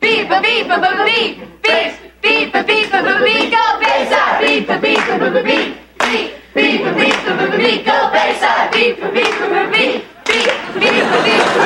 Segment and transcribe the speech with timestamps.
[0.00, 1.92] Beep a beep a beep beep
[2.22, 5.76] beep beep a beep a beep beep go Bayside beep a beep a beep beep
[6.00, 10.50] beep beep a beep a beep beep go Bayside beep a beep a beep beep
[10.74, 11.62] beep beep a beep a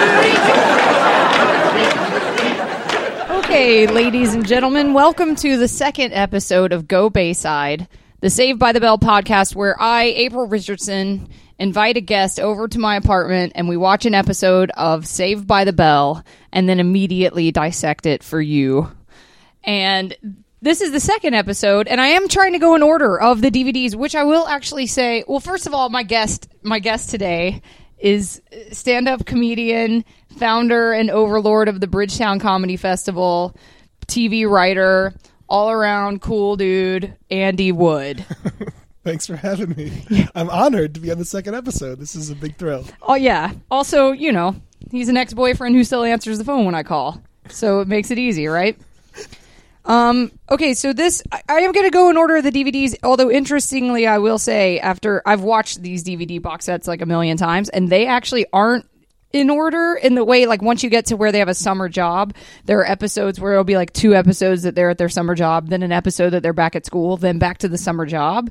[3.29, 7.87] beep Okay, ladies and gentlemen, welcome to the second episode of Go Bayside,
[8.21, 11.29] the Saved by the Bell podcast, where I, April Richardson,
[11.59, 15.65] invite a guest over to my apartment and we watch an episode of Saved by
[15.65, 18.91] the Bell and then immediately dissect it for you.
[19.63, 20.17] And
[20.65, 23.51] this is the second episode, and I am trying to go in order of the
[23.51, 25.23] DVDs, which I will actually say.
[25.29, 27.61] Well, first of all, my guest, my guest today
[27.99, 28.41] is
[28.73, 30.05] stand-up comedian,
[30.39, 33.55] founder and overlord of the Bridgetown Comedy Festival,
[34.07, 35.15] TV writer,
[35.49, 38.25] all-around cool dude, Andy Wood.
[39.05, 40.29] Thanks for having me.
[40.35, 41.99] I'm honored to be on the second episode.
[42.01, 42.87] This is a big thrill.
[43.03, 43.53] Oh yeah.
[43.71, 44.57] Also, you know,
[44.91, 48.19] he's an ex-boyfriend who still answers the phone when I call, so it makes it
[48.19, 48.79] easy, right?
[49.85, 50.33] Um.
[50.51, 52.95] Okay, so this I, I am going to go in order of the DVDs.
[53.03, 57.37] Although interestingly, I will say after I've watched these DVD box sets like a million
[57.37, 58.87] times, and they actually aren't
[59.35, 61.91] in order in the way like once you get to where they have a summer
[61.91, 65.35] job, there are episodes where it'll be like two episodes that they're at their summer
[65.35, 68.49] job, then an episode that they're back at school, then back to the summer job.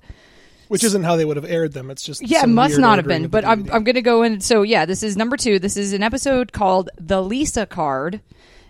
[0.73, 1.91] Which isn't how they would have aired them.
[1.91, 4.41] It's just Yeah, it must not have been, but I'm, I'm going to go in.
[4.41, 5.59] So, yeah, this is number two.
[5.59, 8.21] This is an episode called The Lisa Card,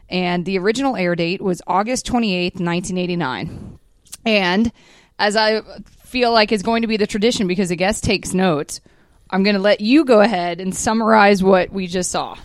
[0.10, 3.80] and the original air date was August 28th, 1989.
[4.26, 4.70] And
[5.18, 5.62] as I
[6.02, 8.82] feel like is going to be the tradition because the guest takes notes,
[9.30, 12.36] I'm going to let you go ahead and summarize what we just saw.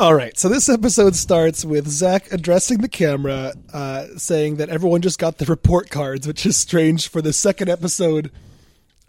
[0.00, 5.02] All right, so this episode starts with Zach addressing the camera, uh, saying that everyone
[5.02, 8.32] just got the report cards, which is strange for the second episode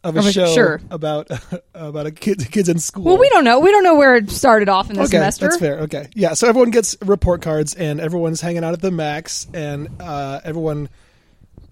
[0.06, 0.82] of a Of a- show sure.
[0.92, 1.28] about
[1.74, 3.04] about a kid kids in school.
[3.04, 3.60] Well, we don't know.
[3.60, 5.46] We don't know where it started off in the Okay, semester.
[5.48, 5.80] that's fair.
[5.82, 6.34] Okay, yeah.
[6.34, 10.88] So everyone gets report cards, and everyone's hanging out at the max, and uh, everyone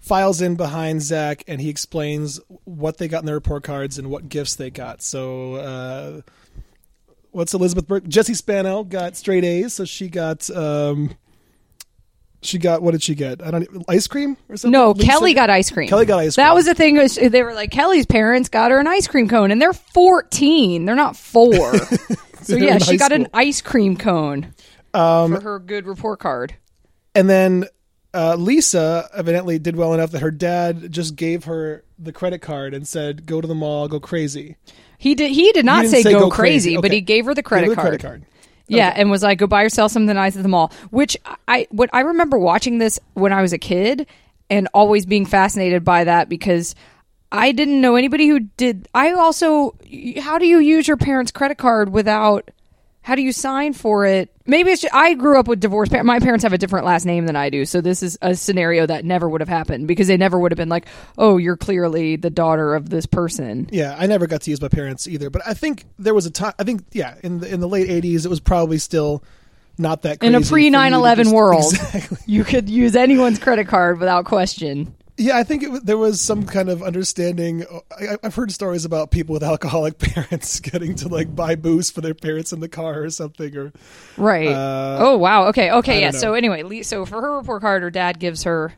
[0.00, 4.10] files in behind Zach, and he explains what they got in their report cards and
[4.10, 5.00] what gifts they got.
[5.00, 6.20] So, uh,
[7.30, 8.06] what's Elizabeth Burke?
[8.08, 10.50] Jessie Spano got straight A's, so she got.
[10.50, 11.14] Um,
[12.44, 13.42] she got what did she get?
[13.42, 14.72] I don't ice cream or something.
[14.72, 15.88] No, Lisa- Kelly got ice cream.
[15.88, 16.46] Kelly got ice cream.
[16.46, 16.96] That was the thing.
[16.96, 20.84] Was they were like Kelly's parents got her an ice cream cone, and they're fourteen.
[20.84, 21.76] They're not four.
[22.42, 23.30] so yeah, she got an school.
[23.34, 24.54] Um, ice cream cone
[24.92, 26.54] for her good report card.
[27.14, 27.66] And then
[28.12, 32.74] uh, Lisa evidently did well enough that her dad just gave her the credit card
[32.74, 34.56] and said, "Go to the mall, go crazy."
[34.98, 35.32] He did.
[35.32, 36.80] He did not didn't say, say go, go crazy, crazy.
[36.80, 38.00] but he gave her the credit, Give her the card.
[38.00, 38.33] credit card.
[38.66, 39.00] Yeah, Okay.
[39.02, 41.16] and was like, "Go buy yourself something nice at the mall." Which
[41.48, 44.06] I what I remember watching this when I was a kid
[44.50, 46.74] and always being fascinated by that because
[47.32, 48.88] I didn't know anybody who did.
[48.94, 49.74] I also,
[50.20, 52.50] how do you use your parents' credit card without?
[53.04, 54.30] How do you sign for it?
[54.46, 56.06] Maybe it's just, I grew up with divorced parents.
[56.06, 58.86] My parents have a different last name than I do, so this is a scenario
[58.86, 60.86] that never would have happened because they never would have been like,
[61.18, 64.68] "Oh, you're clearly the daughter of this person." Yeah, I never got to use my
[64.68, 66.54] parents either, but I think there was a time.
[66.58, 69.22] I think yeah, in the in the late '80s, it was probably still
[69.76, 72.18] not that In a pre you to 9/11 just- world, Exactly.
[72.26, 74.94] you could use anyone's credit card without question.
[75.16, 77.64] Yeah, I think it, there was some kind of understanding.
[77.96, 82.00] I, I've heard stories about people with alcoholic parents getting to like buy booze for
[82.00, 83.72] their parents in the car or something, or
[84.16, 84.48] Right.
[84.48, 85.46] Uh, oh wow.
[85.48, 85.70] Okay.
[85.70, 85.98] Okay.
[85.98, 86.10] I Yeah.
[86.10, 88.74] So anyway, so for her report card, her dad gives her.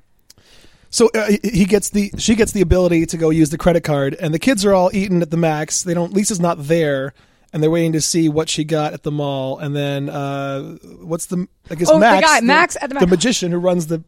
[0.90, 4.14] So uh, he- gets the she gets the ability to go use the credit card,
[4.14, 5.82] and the kids are all eating at the max.
[5.82, 6.12] They don't.
[6.12, 7.12] Lisa's not there,
[7.52, 9.58] and they're waiting to see what she got at the mall.
[9.58, 13.52] And then uh, what's the I guess Oh, the guy- Max at the the magician
[13.52, 14.04] who runs the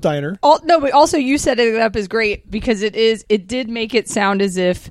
[0.00, 0.38] diner.
[0.42, 3.24] All, no, but also you set it up as great because it is.
[3.28, 4.90] It did make it sound as if.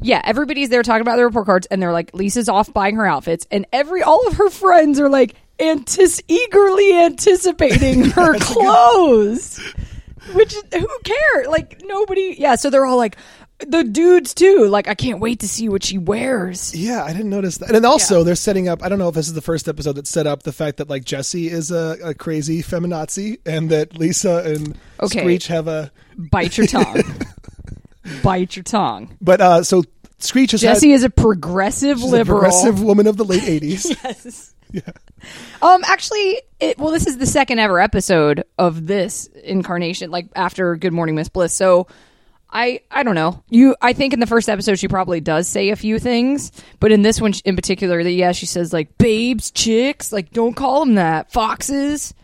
[0.00, 3.06] Yeah, everybody's there talking about their report cards, and they're like, Lisa's off buying her
[3.06, 9.58] outfits, and every all of her friends are like, antis- eagerly anticipating her clothes.
[10.34, 11.48] Which who cares?
[11.48, 12.36] Like nobody.
[12.38, 13.16] Yeah, so they're all like,
[13.66, 14.66] the dudes too.
[14.68, 16.74] Like, I can't wait to see what she wears.
[16.74, 17.74] Yeah, I didn't notice that.
[17.74, 18.24] And also Yeah.
[18.24, 18.82] they're setting up.
[18.82, 20.88] I don't know if this is the first episode that set up the fact that
[20.88, 25.20] like Jessie is a, a crazy feminazi, and that Lisa and Okay.
[25.20, 25.90] Screech have a.
[26.16, 27.02] Bite your tongue.
[28.22, 29.16] Bite your tongue.
[29.20, 29.82] But uh, so
[30.18, 32.40] Screech is Jessie had, is a progressive she's a liberal.
[32.40, 33.96] progressive woman of the late '80s.
[34.04, 34.54] Yes.
[34.72, 34.80] Yeah.
[35.62, 35.82] Um.
[35.86, 40.92] Actually, it, well, this is the second ever episode of this incarnation, like after Good
[40.92, 41.52] Morning Miss Bliss.
[41.54, 41.86] So,
[42.50, 43.42] I I don't know.
[43.50, 46.50] You, I think in the first episode she probably does say a few things,
[46.80, 50.54] but in this one in particular, that yeah, she says like babes, chicks, like don't
[50.54, 52.14] call them that, foxes.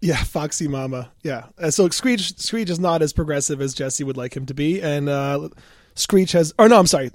[0.00, 1.10] Yeah, Foxy Mama.
[1.22, 1.46] Yeah.
[1.70, 5.08] So Screech Screech is not as progressive as Jessie would like him to be, and
[5.08, 5.48] uh,
[5.94, 6.54] Screech has.
[6.58, 7.10] Oh no, I'm sorry.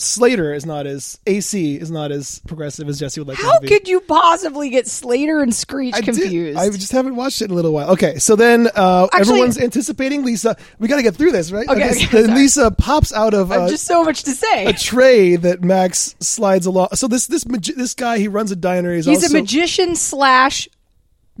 [0.00, 3.36] Slater is not as AC is not as progressive as Jessie would like.
[3.36, 3.66] How to be.
[3.66, 6.56] could you possibly get Slater and Screech I did- confused?
[6.56, 7.90] I just haven't watched it in a little while.
[7.90, 10.56] Okay, so then uh, Actually- everyone's anticipating Lisa.
[10.78, 11.68] We got to get through this, right?
[11.68, 12.36] Okay, okay, then.
[12.36, 14.66] Lisa pops out of uh, just so much to say.
[14.66, 16.90] a tray that Max slides along.
[16.94, 18.94] So this this magi- this guy he runs a diner.
[18.94, 20.68] He's, He's also, a magician slash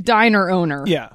[0.00, 0.82] diner owner.
[0.84, 1.10] Yeah.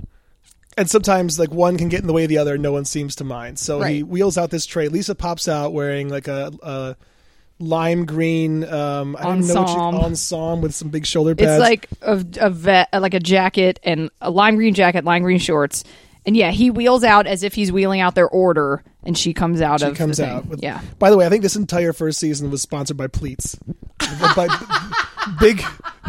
[0.78, 2.86] And sometimes like one can get in the way of the other and no one
[2.86, 3.60] seems to mind.
[3.60, 4.88] So he wheels out this tray.
[4.88, 6.96] Lisa pops out wearing like a, a
[7.60, 10.06] lime green um I don't know what you Ensemble.
[10.06, 11.52] ensemble with some big shoulder pads.
[11.52, 15.40] It's like a, a vet, like a jacket and a lime green jacket, lime green
[15.40, 15.84] shorts.
[16.26, 19.60] And yeah, he wheels out as if he's wheeling out their order, and she comes
[19.60, 20.46] out she of comes out.
[20.46, 23.58] With, yeah, By the way, I think this entire first season was sponsored by Pleats.
[24.00, 24.48] by,
[25.42, 25.62] big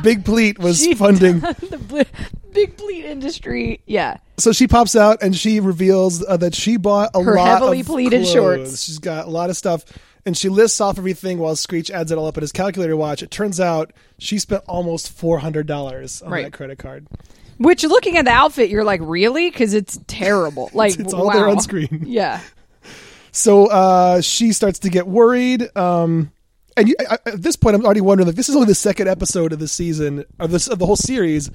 [0.05, 1.41] Big Pleat was She- funding.
[1.41, 3.81] the bl- big Pleat industry.
[3.87, 7.49] Yeah, So she pops out and she reveals uh, that she bought a Her lot
[7.49, 8.33] heavily of pleated clothes.
[8.33, 8.83] shorts.
[8.85, 9.85] She's got a lot of stuff,
[10.27, 13.23] and she lists off everything while Screech adds it all up in his calculator watch.
[13.23, 16.45] It turns out she spent almost four hundred dollars on Right.
[16.45, 17.07] that credit card.
[17.59, 19.51] which looking at the outfit, you're like, really?
[19.51, 20.71] Because it's terrible.
[20.75, 21.33] Like It's all wow.
[21.35, 22.03] there on screen.
[22.07, 22.41] Yeah,
[23.33, 25.69] So uh, she starts to get worried.
[25.77, 26.31] Um,
[26.77, 29.09] and you, I, at this point, I'm already wondering like this is only the second
[29.09, 31.51] episode of the season of this of the whole series,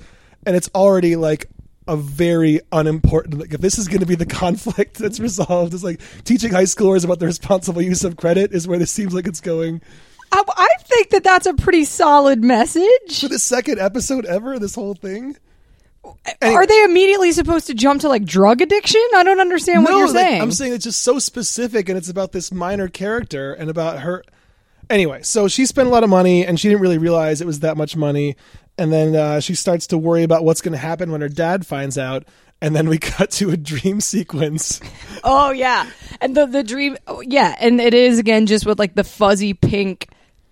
[0.45, 1.48] and it's already like
[1.89, 3.39] a very unimportant.
[3.39, 6.63] Like if this is going to be the conflict that's resolved, it's like teaching high
[6.63, 9.81] schoolers about the responsible use of credit is where this seems like it's going.
[10.31, 13.19] I, I think that that's a pretty solid message.
[13.19, 15.36] For the second episode ever, this whole thing.
[16.41, 19.01] Are they immediately supposed to jump to like drug addiction?
[19.15, 20.42] I don't understand what no, you're like, saying.
[20.42, 24.24] I'm saying it's just so specific, and it's about this minor character and about her.
[24.89, 27.59] Anyway, so she spent a lot of money, and she didn't really realize it was
[27.59, 28.35] that much money.
[28.79, 31.67] And then uh, she starts to worry about what's going to happen when her dad
[31.67, 32.23] finds out.
[32.61, 34.81] And then we cut to a dream sequence.
[35.23, 35.89] Oh yeah,
[36.19, 36.97] and the the dream.
[37.07, 40.09] Oh, yeah, and it is again just with like the fuzzy pink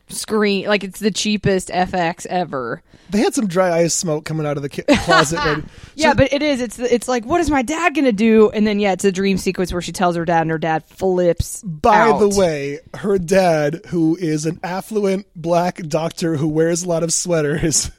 [0.10, 2.82] screen, like it's the cheapest FX ever.
[3.10, 5.38] They had some dry ice smoke coming out of the ki- closet.
[5.38, 5.64] right?
[5.96, 6.62] Yeah, but it is.
[6.62, 8.50] It's it's like what is my dad gonna do?
[8.52, 10.86] And then yeah, it's a dream sequence where she tells her dad, and her dad
[10.86, 11.64] flips.
[11.64, 12.20] By out.
[12.20, 17.12] the way, her dad, who is an affluent black doctor who wears a lot of
[17.12, 17.90] sweaters,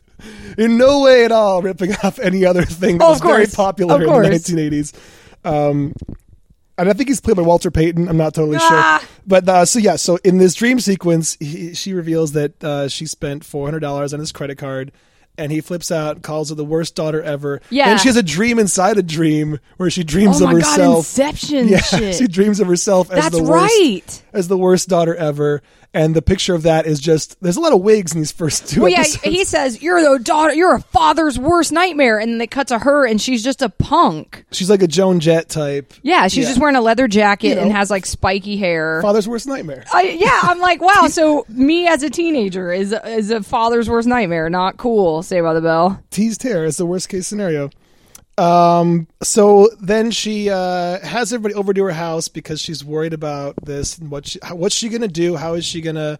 [0.56, 3.46] in no way at all ripping off any other thing that Oh, was of very
[3.46, 4.94] popular in the 1980s.
[5.44, 5.92] Um,
[6.76, 8.08] and I think he's played by Walter Payton.
[8.08, 8.98] I'm not totally Ah.
[9.00, 9.08] sure.
[9.26, 13.06] But uh, so yeah, so in this dream sequence, he, she reveals that uh, she
[13.06, 14.92] spent $400 on his credit card.
[15.40, 17.60] And he flips out, calls her the worst daughter ever.
[17.70, 17.90] Yeah.
[17.90, 20.68] And she has a dream inside a dream where she dreams Oh of my god,
[20.68, 20.98] herself.
[20.98, 22.16] Inception Yeah, shit.
[22.16, 24.22] she dreams of herself as That's the worst, right.
[24.32, 25.62] as the worst daughter ever.
[25.94, 28.68] And the picture of that is just there's a lot of wigs in these first
[28.68, 29.22] two Well, yeah, episodes.
[29.24, 32.78] he says you're the daughter, you're a father's worst nightmare, and then they cut to
[32.78, 34.44] her, and she's just a punk.
[34.52, 35.94] She's like a Joan Jett type.
[36.02, 36.50] Yeah, she's Yeah.
[36.50, 37.62] just wearing a leather jacket You know.
[37.62, 39.00] and has like spiky hair.
[39.00, 39.84] Father's worst nightmare.
[39.92, 41.06] I, yeah, I'm like, wow.
[41.08, 44.50] So me as a teenager is is a father's worst nightmare.
[44.50, 45.22] Not cool.
[45.22, 46.02] Saved by the bell.
[46.10, 47.70] Teased hair is the worst case scenario.
[48.38, 49.08] Um.
[49.22, 53.98] So then she uh, has everybody over to her house because she's worried about this
[53.98, 55.36] and what she, what's she gonna do?
[55.36, 56.18] How is she gonna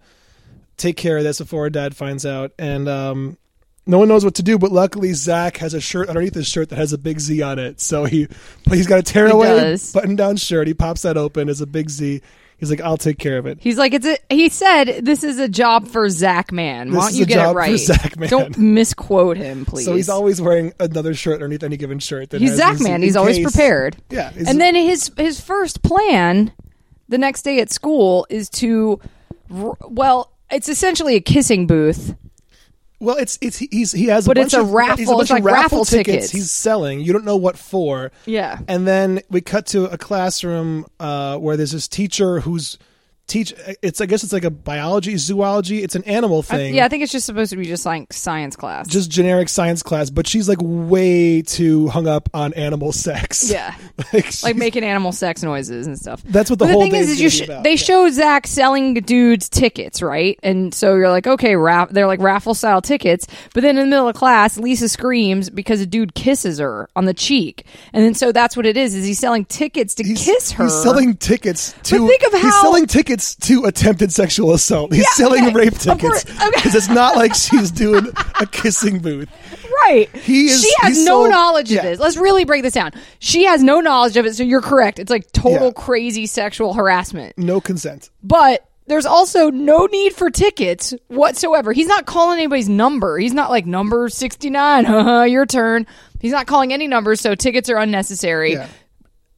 [0.77, 2.53] take care of this before her dad finds out?
[2.59, 3.39] And um,
[3.87, 4.59] no one knows what to do.
[4.59, 7.59] But luckily, Zach has a shirt underneath his shirt that has a big Z on
[7.59, 7.81] it.
[7.81, 8.29] So he
[8.69, 10.67] he's got a tearaway button down shirt.
[10.67, 12.21] He pops that open as a big Z.
[12.59, 13.59] He's like, I'll take care of it.
[13.61, 14.19] He's like, it's a.
[14.29, 16.93] He said this is a job for Zach Man.
[16.93, 17.79] Why don't you get job it for right?
[17.79, 18.29] Zach Man.
[18.29, 19.85] Don't misquote him, please.
[19.89, 22.31] So he's always wearing another shirt underneath any given shirt.
[22.31, 23.01] That He's Zach his- Man.
[23.01, 23.97] He's always prepared.
[24.11, 26.53] Yeah, And then his his first plan,
[27.09, 29.01] the next day at school, is to,
[29.49, 32.15] well, it's essentially a kissing booth.
[33.01, 35.23] Well, it's it's he's he has, But a it's bunch a of, raffle- a bunch
[35.23, 36.07] it's of like raffle, raffle tickets.
[36.17, 36.31] tickets.
[36.33, 37.01] he's selling.
[37.01, 38.11] You don't know what for.
[38.27, 38.59] Yeah.
[38.67, 42.77] And then we cut to a classroom uh, where there's this teacher who's
[43.29, 43.55] teach.
[43.83, 45.83] It's I guess it's like a biology, zoology.
[45.83, 46.75] It's an animal I- thing.
[46.75, 48.89] yeah, I think it's just supposed to be just like science class.
[48.89, 53.51] just generic science class, but she's like way too hung up on animal sex.
[53.51, 53.75] yeah.
[54.13, 56.23] like, like making animal sex noises and stuff.
[56.25, 57.77] That's what the But whole thing day is, is you sh- they Yeah.
[57.77, 60.39] show Zach selling dudes tickets, right?
[60.43, 63.27] And so you're like, okay, raff- they're like raffle style tickets.
[63.55, 67.05] But then in the middle of class, Lisa screams because a dude kisses her on
[67.05, 68.95] the cheek, and then so that's what it is.
[68.95, 70.65] Is he's selling tickets to He's, kiss her?
[70.65, 72.07] He's selling tickets to.
[72.07, 74.93] think of how he's selling tickets to attempted sexual assault.
[74.93, 75.55] He's selling okay.
[75.55, 76.25] rape tickets course.
[76.25, 76.51] Okay.
[76.55, 78.07] because it's not like she's doing
[78.41, 79.29] a kissing booth.
[79.85, 80.09] Right.
[80.17, 81.79] He is- She has no sold- knowledge yeah.
[81.81, 81.99] of this.
[82.01, 82.93] Let's really break this down.
[83.21, 84.99] She has no knowledge of it, so you're correct.
[84.99, 85.73] It's like total Yeah.
[85.75, 87.37] crazy sexual harassment.
[87.39, 88.11] No consent.
[88.23, 91.73] But there's also no need for tickets whatsoever.
[91.73, 93.19] He's not calling anybody's number.
[93.19, 95.87] He's not like number 69, haha, your turn.
[96.21, 98.55] He's not calling any numbers, so tickets are unnecessary.
[98.55, 98.67] Yeah.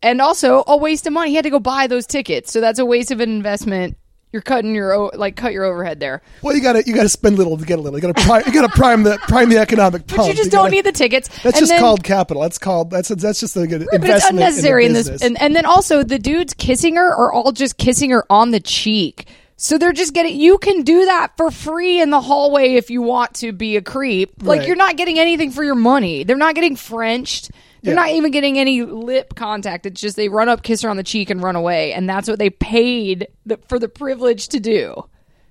[0.02, 1.30] And also a waste of money.
[1.30, 3.96] He had to go buy those tickets, so that's a waste of an investment.
[4.32, 7.58] You're cutting your like cut your overhead there, Well, you gotta you gotta spend little
[7.58, 7.98] to get a little.
[7.98, 10.18] You gotta prime, you gotta prime the prime the economic pump.
[10.22, 11.28] but you just don't gotta- need the tickets.
[11.42, 12.40] That's And just then- called capital.
[12.42, 14.02] That's called that's that's just a good investment.
[14.02, 17.32] But it's unnecessary in, in this, and, and then also the dudes kissing her are
[17.32, 19.26] all just kissing her on the cheek.
[19.62, 20.40] So they're just getting.
[20.40, 23.82] You can do that for free in the hallway if you want to be a
[23.82, 24.42] creep.
[24.42, 24.66] Like Right.
[24.66, 26.24] you're not getting anything for your money.
[26.24, 27.50] They're not getting Frenched.
[27.82, 28.00] They're Yeah.
[28.00, 29.84] not even getting any lip contact.
[29.84, 31.92] It's just they run up, kiss her on the cheek, and run away.
[31.92, 35.04] And that's what they paid the, for the privilege to do.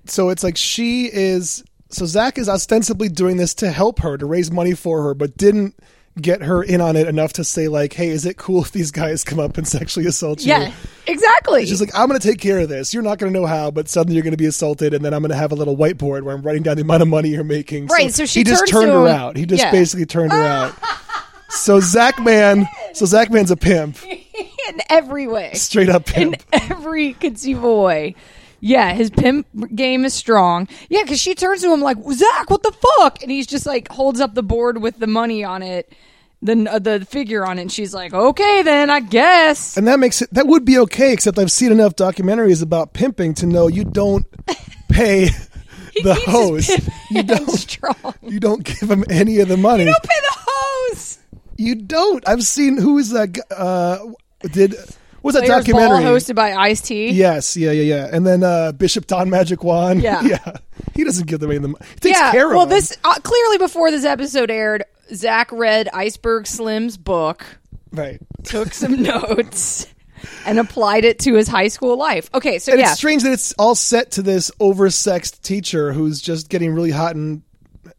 [0.06, 4.26] so it's like she is so Zach is ostensibly doing this to help her to
[4.26, 5.76] raise money for her, but didn't
[6.20, 8.92] get her in on it enough to say like, "Hey, is it cool if these
[8.92, 10.72] guys come up and sexually assault you?" Yeah,
[11.08, 11.66] exactly.
[11.66, 12.94] She's like, "I'm going to take care of this.
[12.94, 15.14] You're not going to know how, but suddenly you're going to be assaulted, and then
[15.14, 17.30] I'm going to have a little whiteboard where I'm writing down the amount of money
[17.30, 19.38] you're making." Right, so she he just turned her out.
[19.38, 19.72] He just yeah.
[19.72, 20.36] basically turned ah!
[20.36, 21.00] her out.
[21.50, 23.98] So Zach Man, so Zach Man's a pimp,
[24.70, 25.54] in every way.
[25.54, 28.16] straight up pimp in every conceivable way.
[28.62, 30.68] Yeah, his pimp game is strong.
[30.90, 33.22] Yeah, because she turns to him like, Zach, what the fuck?
[33.22, 35.92] And he's just like holds up the board with the money on it,
[36.42, 37.64] the uh, the figure on it.
[37.64, 39.78] And she's like, okay, then I guess.
[39.78, 43.34] And that makes it that would be okay, except I've seen enough documentaries about pimping
[43.36, 44.26] to know you don't
[44.90, 45.30] pay
[45.94, 46.68] He the keeps his hose.
[46.68, 48.14] pimp You don't strong.
[48.22, 49.84] you don't give him any of the money.
[49.84, 51.20] You don't pay the hoes.
[51.58, 52.28] You don't.
[52.28, 53.38] I've seen who is that?
[53.52, 54.12] Uh,
[54.52, 54.76] did
[55.22, 56.04] was that Players documentary?
[56.04, 57.10] Ball hosted by Ice T.
[57.10, 58.10] Yes, yeah, yeah, yeah.
[58.12, 60.00] And then uh, Bishop Don Magic Juan.
[60.00, 60.22] Yeah.
[60.22, 60.54] yeah.
[60.96, 61.86] He doesn't give them any of the money.
[61.96, 62.32] He takes yeah.
[62.32, 62.78] care of well, them.
[62.78, 67.46] this uh, clearly before this episode aired, Zach read Iceberg Slim's book.
[67.92, 68.20] right.
[68.44, 69.88] took some notes
[70.46, 72.30] and applied it to his high school life.
[72.34, 76.22] Okay, so And yeah, it's strange that it's all set to this oversexed teacher who's
[76.22, 77.42] just getting really hot and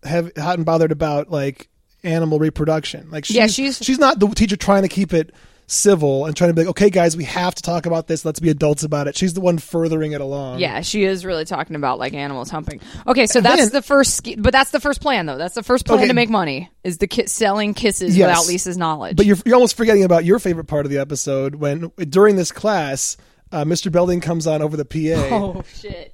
[0.03, 1.69] have, hot and bothered about like
[2.05, 3.11] animal reproduction.
[3.11, 5.33] Like she's, Yeah, she's- she's not the teacher trying to keep it
[5.71, 8.25] civil and trying to be like, okay, guys, we have to talk about this.
[8.25, 9.17] Let's be adults about it.
[9.17, 10.59] She's the one furthering it along.
[10.59, 12.81] yeah, she is really talking about like animals humping.
[13.07, 15.39] Okay, so that's then- the first, but that's the first plan though.
[15.39, 16.09] That's the first plan Okay.
[16.09, 18.29] to make money is the ki- selling kisses Yes.
[18.29, 19.17] without Lisa's knowledge.
[19.17, 22.51] But you're, you're almost forgetting about your favorite part of the episode when during this
[22.51, 23.17] class,
[23.53, 23.93] uh, Mr.
[23.93, 25.29] Belding comes on over the PA.
[25.31, 26.13] Oh shit.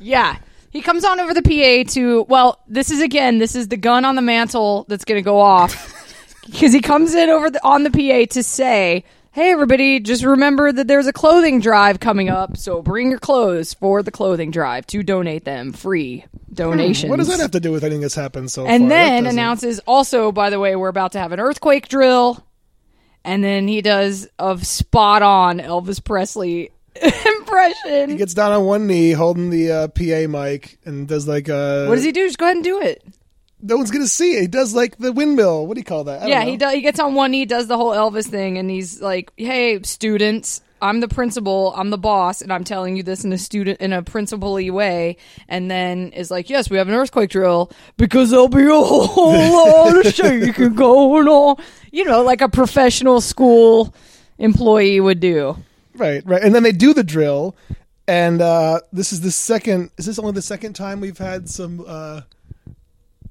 [0.00, 0.36] yeah.
[0.70, 4.04] He comes on over the PA to well, this is again, this is the gun
[4.04, 5.92] on the mantle that's going to go off.
[6.58, 10.72] Cuz he comes in over the, on the PA to say, "Hey everybody, just remember
[10.72, 14.86] that there's a clothing drive coming up, so bring your clothes for the clothing drive
[14.88, 18.50] to donate them free donations." What does that have to do with anything that's happened
[18.50, 18.70] so far?
[18.72, 22.42] and That then announces also by the way we're about to have an earthquake drill
[23.24, 26.70] and then he does a spot on elvis presley
[27.02, 31.48] impression He gets down on one knee, holding the uh, PA mic, and does like
[31.48, 31.86] a.
[31.88, 33.02] what does he do just go ahead and do it
[33.66, 34.40] No one's gonna see it.
[34.42, 35.66] He does like the windmill.
[35.66, 36.28] What do you call that?
[36.28, 36.50] Yeah know.
[36.50, 39.32] he does he gets on one knee does the whole elvis thing and he's like
[39.36, 43.38] hey students I'm the principal, I'm the boss, and I'm telling you this in a
[43.38, 45.16] student in a principal-y way,
[45.48, 49.52] and then is like, Yes, we have an earthquake drill because there'll be a whole
[49.86, 51.56] lot of shaking going on.
[51.90, 53.94] You know, like a professional school
[54.38, 55.56] employee would do.
[55.94, 56.42] Right, right.
[56.42, 57.56] And then they do the drill,
[58.06, 59.90] and uh, this is the second.
[59.96, 62.20] Is this only the second time we've had some uh,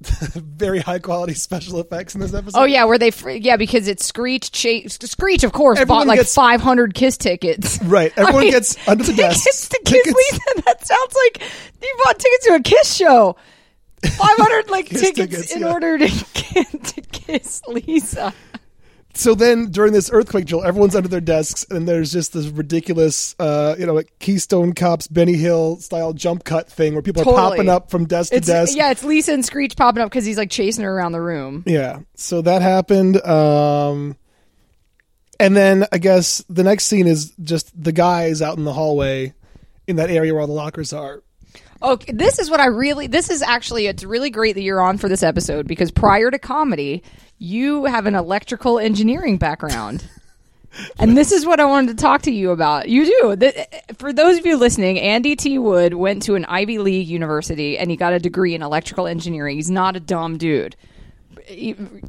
[0.00, 2.58] very high quality special effects in this episode?
[2.58, 4.50] Oh yeah, where they fr- yeah because it's Screech.
[4.52, 7.78] Cha- Screech, of course, Everyone bought like gets- 500 Kiss tickets.
[7.86, 8.12] Right.
[8.16, 9.70] Everyone gets under the tickets desk.
[9.70, 10.62] to Kiss Tickets- Lisa.
[10.64, 11.42] That sounds like
[11.82, 13.36] you bought tickets to a Kiss show.
[14.06, 15.72] 500 like tickets, tickets, in yeah.
[15.72, 18.32] order to to kiss Lisa.
[19.16, 23.34] So then during this earthquake drill, everyone's under their desks, and there's just this ridiculous,
[23.38, 27.50] uh, you know, like Keystone Cops, Benny Hill style jump cut thing where people are
[27.50, 28.76] popping up from desk to desk.
[28.76, 31.64] yeah, it's Lisa and Screech popping up because he's like chasing her around the room.
[31.66, 32.00] Yeah.
[32.14, 33.24] So that happened.
[33.26, 34.16] Um,
[35.40, 39.32] and then I guess the next scene is just the guys out in the hallway
[39.86, 41.22] in that area where all the lockers are.
[41.82, 43.06] Okay, this is what I really.
[43.06, 46.38] This is actually it's really great that you're on for this episode because prior to
[46.38, 47.02] comedy,
[47.38, 50.08] you have an electrical engineering background.
[50.98, 52.86] And this is what I wanted to talk to you about.
[52.86, 53.36] You do.
[53.36, 53.66] The,
[53.96, 55.58] for those of you listening, Andy T.
[55.58, 59.56] Wood went to an Ivy League university and he got a degree in electrical engineering.
[59.56, 60.76] He's not a dumb dude.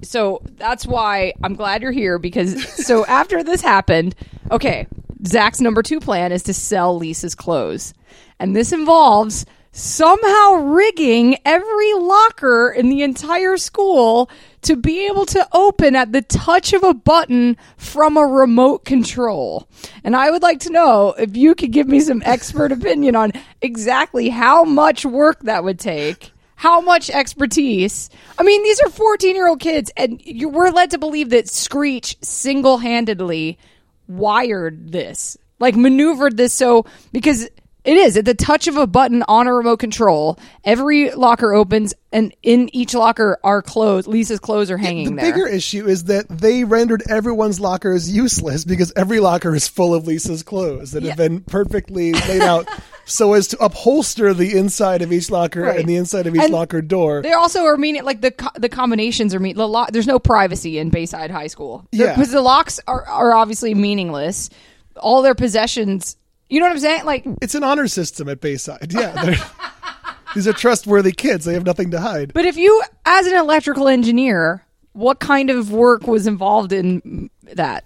[0.02, 4.16] So that's why I'm glad you're here because so after this happened,
[4.52, 4.86] okay,
[5.26, 7.94] Zach's number two plan is to sell Lisa's clothes.
[8.40, 9.46] And this involves
[9.78, 14.28] somehow rigging every locker in the entire school
[14.64, 19.70] to be able to open at the touch of a button from a remote control.
[20.04, 23.34] And I would like to know if you could give me some expert opinion on
[23.62, 26.32] exactly how much work that would take.
[26.56, 28.10] How much expertise?
[28.40, 31.48] I mean, these are 14 year old kids, and you, we're led to believe that
[31.48, 33.60] Screech single handedly
[34.08, 37.48] wired this, like maneuvered this so because
[37.88, 40.38] It is at the touch of a button on a remote control.
[40.66, 44.08] Every locker opens, and in each locker are clothes.
[44.08, 45.26] Lisa's clothes are hanging there.
[45.26, 45.46] The there.
[45.46, 50.06] bigger issue is that they rendered everyone's lockers useless because every locker is full of
[50.06, 52.68] Lisa's clothes that have been perfectly laid out
[53.06, 55.80] so as to upholster the inside of each locker Right.
[55.80, 57.22] and the inside of each And locker door.
[57.22, 59.56] They also are meaning like the co- the combinations are mean.
[59.56, 61.88] The lo- there's no privacy in Bayside High School.
[61.94, 62.14] Yeah.
[62.16, 64.50] because the locks are are obviously meaningless.
[64.98, 66.18] All their possessions.
[66.50, 67.06] You know what I'm saying?
[67.06, 68.94] Like It's an honor system at Bayside.
[68.94, 69.36] Yeah.
[70.36, 71.46] These are trustworthy kids.
[71.46, 72.34] They have nothing to hide.
[72.34, 74.64] But if you, as an electrical engineer,
[74.94, 77.86] what kind of work was involved in that?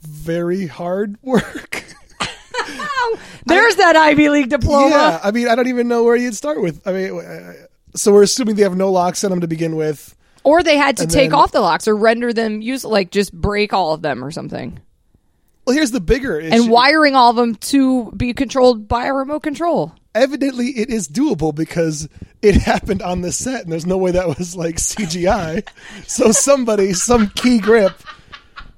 [0.00, 1.84] Very hard work.
[3.46, 4.90] There's that Ivy League diploma.
[4.90, 5.20] yeah.
[5.22, 6.86] I mean, I don't even know where you'd start with.
[6.86, 7.52] I mean, uh,
[7.96, 10.14] so we're assuming they have no locks on them to begin with.
[10.44, 13.32] Or they had to take then- off the locks or render them use like just
[13.32, 14.78] break all of them or something.
[15.70, 16.52] Well, here's the bigger issue.
[16.52, 19.94] And wiring all of them to be controlled by a remote control.
[20.16, 22.08] evidently it is doable because
[22.42, 25.62] it happened on the set and there's no way that was like CGI.
[26.08, 27.92] so somebody, some key grip,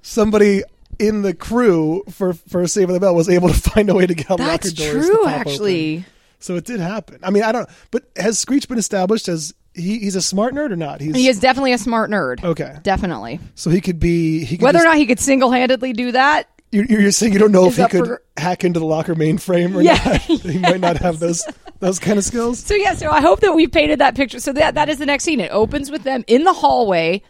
[0.02, 0.62] somebody
[0.98, 4.14] in the crew for for Saving the Bell was able to find a way to
[4.14, 5.06] get locker That's doors.
[5.06, 5.92] to true, actually.
[5.98, 6.06] open.
[6.40, 7.20] So it did happen.
[7.22, 7.68] I mean, I don't.
[7.90, 11.00] But has Screech been established as he, he's a smart nerd or not?
[11.00, 12.42] He's He is definitely a smart nerd.
[12.44, 12.76] okay.
[12.82, 13.38] Definitely.
[13.54, 14.44] So he could be.
[14.44, 17.38] He could Whether or not he could single handedly do that, you're, you're saying you
[17.38, 19.94] don't know if he could for- hack into the locker mainframe or Yeah.
[20.04, 20.20] not.
[20.22, 21.44] he might not have those
[21.80, 22.58] those kind of skills.
[22.60, 24.40] So yeah, so I hope that we painted that picture.
[24.40, 25.38] So that that is the next scene.
[25.40, 27.22] It opens with them in the hallway.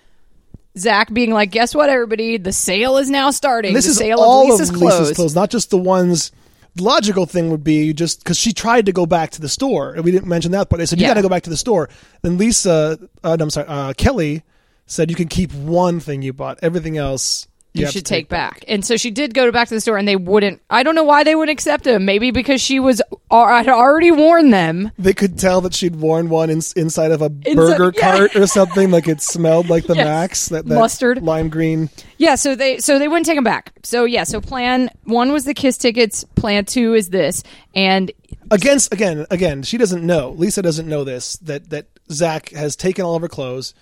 [0.78, 2.38] Zach being like, "Guess what, everybody?
[2.38, 3.74] The sale is now starting.
[3.74, 4.98] this the is sale all of Lisa's, of clothes.
[5.00, 6.32] Lisa's clothes, not just the ones.
[6.76, 9.92] The logical thing would be just because she tried to go back to the store,
[9.92, 10.78] and we didn't mention that part.
[10.78, 11.10] They said you Yeah.
[11.10, 11.90] got to go back to the store.
[12.22, 14.42] Then Lisa, uh, no, I'm sorry, uh, Kelly
[14.86, 16.58] said you can keep one thing you bought.
[16.62, 18.64] Everything else you, You should to take back.
[18.68, 20.60] And so she did go to back to the store, and they wouldn't.
[20.68, 22.04] I don't know why they wouldn't accept him.
[22.04, 23.00] Maybe because she was
[23.30, 24.92] uh, had already worn them.
[24.98, 28.00] They could tell that she'd worn one in, inside of a burger yeah.
[28.00, 28.90] cart or something.
[28.90, 30.04] Like it smelled like the Yes.
[30.04, 31.22] Max, that, that Mustard.
[31.22, 31.88] lime green.
[32.18, 33.72] Yeah, so they so they wouldn't take him back.
[33.84, 36.24] So yeah, so plan one was the kiss tickets.
[36.34, 37.42] Plan two is this,
[37.74, 38.10] and
[38.50, 43.04] against again again she doesn't know lisa doesn't know this that that zach has taken
[43.04, 43.72] all of her clothes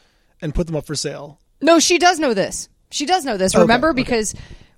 [0.40, 2.68] and put them up for sale No, she does know this.
[2.90, 3.55] She does know this.
[3.55, 3.96] Remember, okay.
[3.96, 4.35] because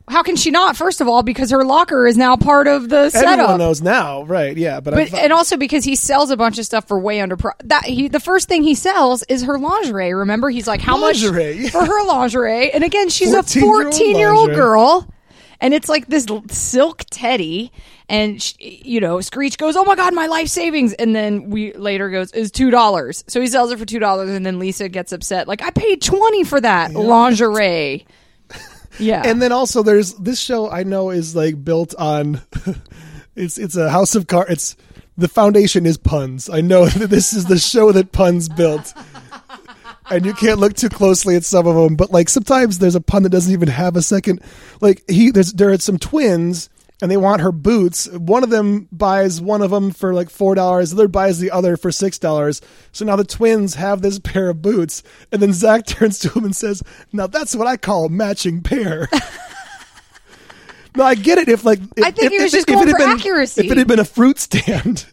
[0.09, 0.77] how can she not?
[0.77, 3.33] First of all, because her locker is now part of the setup.
[3.33, 6.64] everyone knows now right yeah but, But and also because he sells a bunch of
[6.64, 10.12] stuff for way under pri- that he the first thing he sells is her lingerie.
[10.12, 12.70] Remember, he's like, how Lingerie, much for her lingerie?
[12.72, 15.09] And again, she's a 14-year-old fourteen year old girl,
[15.61, 17.72] and it's like this silk teddy.
[18.12, 21.72] And sh you know, Screech goes, "Oh my god, my life savings!" And then we
[21.72, 24.90] later goes, "Is two dollars." So he sells it for two dollars, and then Lisa
[24.90, 28.07] gets upset, like, "I paid twenty for that lingerie."
[28.98, 32.42] Yeah, and then also there's this show i know is like built on
[33.37, 34.77] it's it's a house of cards it's
[35.16, 38.92] the foundation is puns i know that this is the show that puns built
[40.11, 43.01] and you can't look too closely at some of them but like sometimes there's a
[43.01, 44.42] pun that doesn't even have a second
[44.83, 46.68] like he there's there are some twins
[47.02, 48.08] and they want her boots.
[48.08, 50.90] One of them buys one of them for like four dollars.
[50.92, 52.62] The other buys the other for six dollars.
[52.92, 55.02] So now the twins have this pair of boots.
[55.30, 58.62] And then zach turns to him and says now that's what i call a matching
[58.62, 59.08] pair.
[60.94, 62.74] No i get it if like if, I think if, he was if- just if
[62.74, 63.64] going it had for been- accuracy.
[63.64, 65.06] if it had been a fruit stand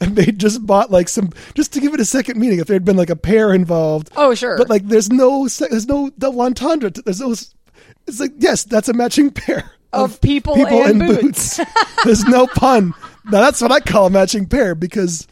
[0.00, 2.74] and they just bought like some just to give it a second meaning if there
[2.74, 4.10] had been like a pair involved.
[4.16, 4.58] Oh, sure.
[4.58, 8.92] but like there's no there's no double entendre there's no it's like yes that's a
[8.92, 9.70] matching pair
[10.04, 11.60] Of people and boots.
[12.04, 15.26] there's no pun now that's what i call a matching pair because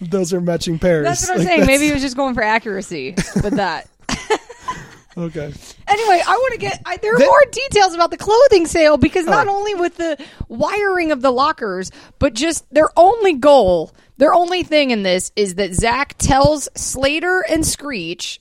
[0.00, 1.60] those are matching pairs that's what I'm Like, saying.
[1.60, 3.88] that's- Maybe he was just going for accuracy with that.
[5.16, 5.52] okay
[5.90, 6.82] Anyway, I want to get.
[6.84, 9.56] I, there are more details about the clothing sale because not Oh.
[9.56, 14.90] only with the wiring of the lockers, but just their only goal, their only thing
[14.90, 18.38] in this is that Zach tells Slater and Screech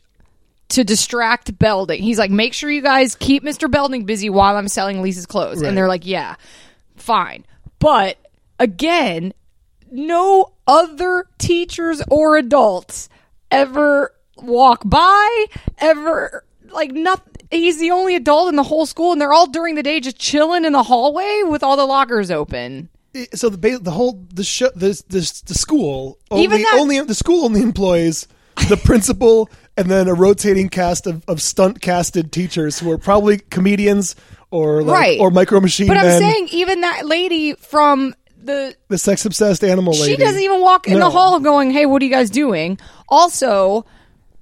[0.70, 2.02] to distract Belding.
[2.02, 3.70] He's like, make sure you guys keep Mr.
[3.70, 5.62] Belding busy while I'm selling Lisa's clothes.
[5.62, 5.70] Right.
[5.70, 6.36] And they're like, yeah,
[6.96, 7.46] fine.
[7.80, 8.18] But
[8.60, 9.34] again,
[9.92, 13.08] no other teachers or adults
[13.52, 15.46] ever walk by,
[15.80, 17.34] ever like nothing.
[17.50, 20.20] He's the only adult in the whole school, and they're all during the day just
[20.20, 22.90] chilling in the hallway with all the lockers open.
[23.34, 27.16] So the the whole the show this this the school only Even that- only the
[27.16, 28.28] school only employs
[28.68, 33.38] the principal and then a rotating cast of, of stunt casted teachers who are probably
[33.38, 34.16] comedians
[34.52, 35.20] or like, Right.
[35.20, 39.64] or micro machine But I'm men saying, even that lady from the the sex obsessed
[39.64, 41.06] animal lady She doesn't even walk in No.
[41.06, 43.86] the hall going, "Hey, what are you guys doing?" Also,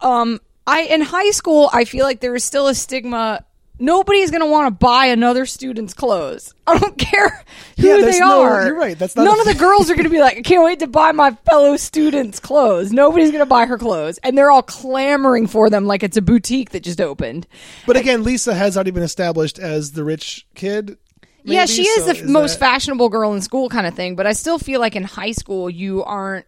[0.01, 3.43] um, I in high school, I feel like there is still a stigma
[3.79, 6.53] nobody's going to want to buy another student's clothes.
[6.67, 7.43] I don't care
[7.77, 8.65] who Yeah, they no- are.
[8.67, 10.63] you're right, that's not None of the girls are going to be like, I can't
[10.63, 12.91] wait to buy my fellow students' clothes.
[12.91, 14.17] Nobody's going to buy her clothes.
[14.23, 17.47] And they're all clamoring for them like it's a boutique that just opened.
[17.85, 20.97] But again, Lisa has already been established as the rich kid.
[21.43, 24.15] yeah, she is so the f most that- fashionable girl in school kind of thing,
[24.15, 26.45] but I still feel like in high school you aren't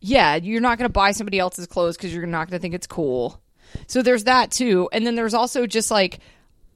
[0.00, 2.72] yeah, you're not going to buy somebody else's clothes cuz you're not going to think
[2.74, 3.40] it's cool.
[3.88, 4.88] So there's that too.
[4.92, 6.20] And then there's also just like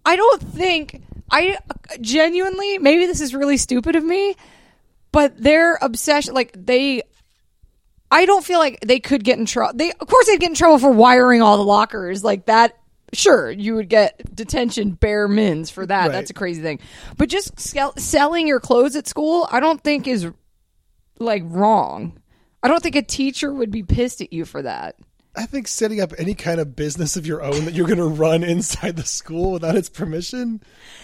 [0.05, 1.59] I don't think I
[2.01, 4.37] genuinely maybe this is really stupid of me,
[5.13, 7.03] but their obsession like they
[8.13, 9.73] I don't feel like they could get in trouble.
[9.75, 12.77] They, of course, they'd get in trouble for wiring all the lockers like that.
[13.15, 16.03] Sure, you would get detention bare mins for that.
[16.03, 16.13] Right.
[16.13, 16.81] That's a crazy thing.
[17.17, 20.31] But just sell, selling your clothes at school, I don't think is
[21.19, 22.19] like wrong.
[22.63, 24.97] I don't think a teacher would be pissed at you for that.
[25.35, 28.05] I think setting up any kind of business of your own that you're going to
[28.05, 30.63] run inside the school without its permission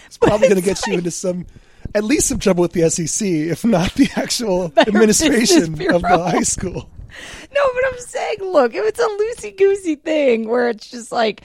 [0.09, 1.47] is probably going to get you into some,
[1.95, 6.41] at least some trouble with the SEC, if not the actual administration of the high
[6.41, 6.89] school.
[7.53, 11.41] No, but I'm saying, look, if it's a loosey goosey thing where it's just like,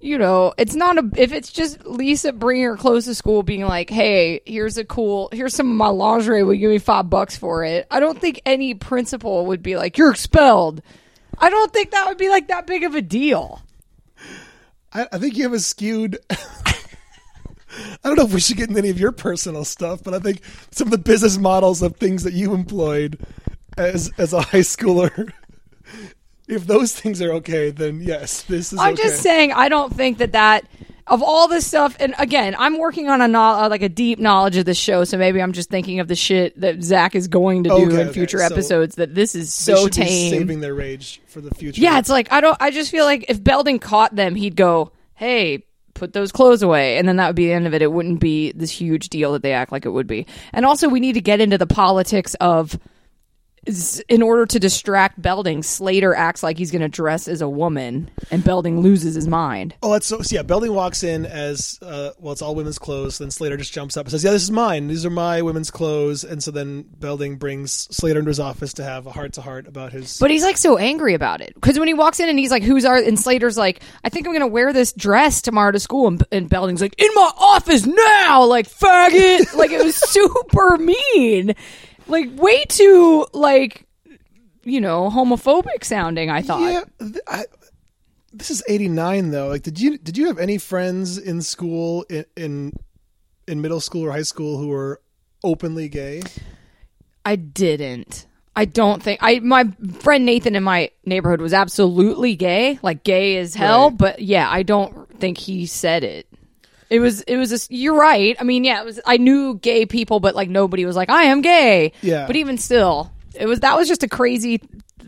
[0.00, 3.66] you know, it's not a, if it's just Lisa bringing her clothes to school being
[3.66, 7.10] like, hey, here's a cool, here's some of my lingerie, will you give me five
[7.10, 7.86] bucks for it?
[7.90, 10.80] I don't think any principal would be like, you're expelled.
[11.40, 13.62] I don't think that would be like that big of a deal.
[14.92, 16.18] I, I think you have a skewed.
[16.30, 20.18] I don't know if we should get into any of your personal stuff, but I
[20.18, 23.18] think some of the business models of things that you employed
[23.76, 25.32] as as a high schooler,
[26.48, 28.78] if those things are okay, then yes, this is.
[28.78, 29.04] I'm okay.
[29.04, 30.64] just saying, I don't think that that
[31.08, 31.96] of all this stuff.
[31.98, 35.04] And again, I'm working on a no, uh, like a deep knowledge of the show,
[35.04, 37.84] so maybe I'm just thinking of the shit that Zach is going to do Okay,
[37.94, 38.94] in okay, future so episodes.
[38.96, 40.30] That this is so tame.
[40.30, 41.80] saving their rage for the future.
[41.80, 42.56] Yeah, it's like I don't.
[42.60, 46.98] I just feel like if Belding caught them, he'd go, "Hey, put those clothes away,"
[46.98, 47.82] and then that would be the end of it.
[47.82, 50.26] It wouldn't be this huge deal that they act like it would be.
[50.52, 52.78] And also, we need to get into the politics of.
[54.08, 58.10] In order to distract Belding, Slater acts like he's going to dress as a woman,
[58.30, 59.74] and Belding loses his mind.
[59.82, 60.34] Oh, that's so, so.
[60.34, 62.32] Yeah, Belding walks in as uh, well.
[62.32, 63.18] It's all women's clothes.
[63.18, 64.88] Then Slater just jumps up and says, "Yeah, this is mine.
[64.88, 68.84] These are my women's clothes." And so then Belding brings Slater into his office to
[68.84, 70.18] have a heart to heart about his.
[70.18, 72.62] But he's like so angry about it because when he walks in and he's like,
[72.62, 76.08] "Who's our?" and Slater's like, "I think I'm gonna wear this dress tomorrow to school,"
[76.08, 79.54] and, and Belding's like, "In my office now!" Like faggot.
[79.54, 81.54] like it was super mean,
[82.08, 83.86] like way too like
[84.64, 86.30] you know homophobic sounding.
[86.30, 86.60] I thought.
[86.60, 87.44] yeah, th- I,
[88.32, 89.48] this is '89 though.
[89.48, 92.72] Like, did you did you have any friends in school in in,
[93.46, 95.00] in middle school or high school who were
[95.44, 96.22] openly gay?
[97.24, 98.26] I didn't.
[98.56, 99.64] I don't think I my
[100.00, 103.98] friend Nathan in my neighborhood was absolutely gay, like gay as hell, Right.
[103.98, 106.26] but yeah, I don't think he said it.
[106.90, 108.36] It was it was a, you're right.
[108.40, 111.24] I mean, yeah, it was I knew gay people but like nobody was like I
[111.24, 111.92] am gay.
[112.02, 112.26] Yeah.
[112.26, 114.60] But even still, it was that was just a crazy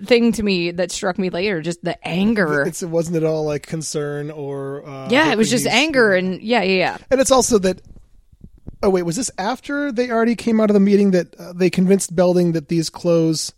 [0.05, 2.63] thing to me that struck me later, just the anger.
[2.63, 4.87] It's, it wasn't at all like concern or.
[4.87, 6.99] Uh, yeah, it was just anger and yeah, yeah, yeah.
[7.11, 7.81] And it's also that.
[8.83, 11.69] Oh wait, was this after they already came out of the meeting that uh, they
[11.69, 13.53] convinced Belding that these clothes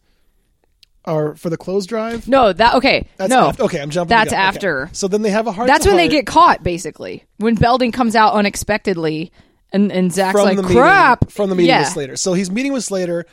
[1.05, 2.29] are for the clothes drive?
[2.29, 3.07] No, that okay.
[3.17, 3.49] That's no.
[3.49, 4.11] after- okay, I'm jumping.
[4.11, 4.38] That's gun.
[4.38, 4.49] Okay.
[4.49, 4.91] after.
[4.93, 5.67] So then they have a heart.
[5.67, 7.25] That's when they get caught, basically.
[7.38, 9.33] When Belding comes out unexpectedly,
[9.73, 11.81] and and Zach's from like, the meeting, "Crap!" from the meeting yeah.
[11.81, 12.17] with Slater.
[12.17, 13.27] So he's meeting with Slater,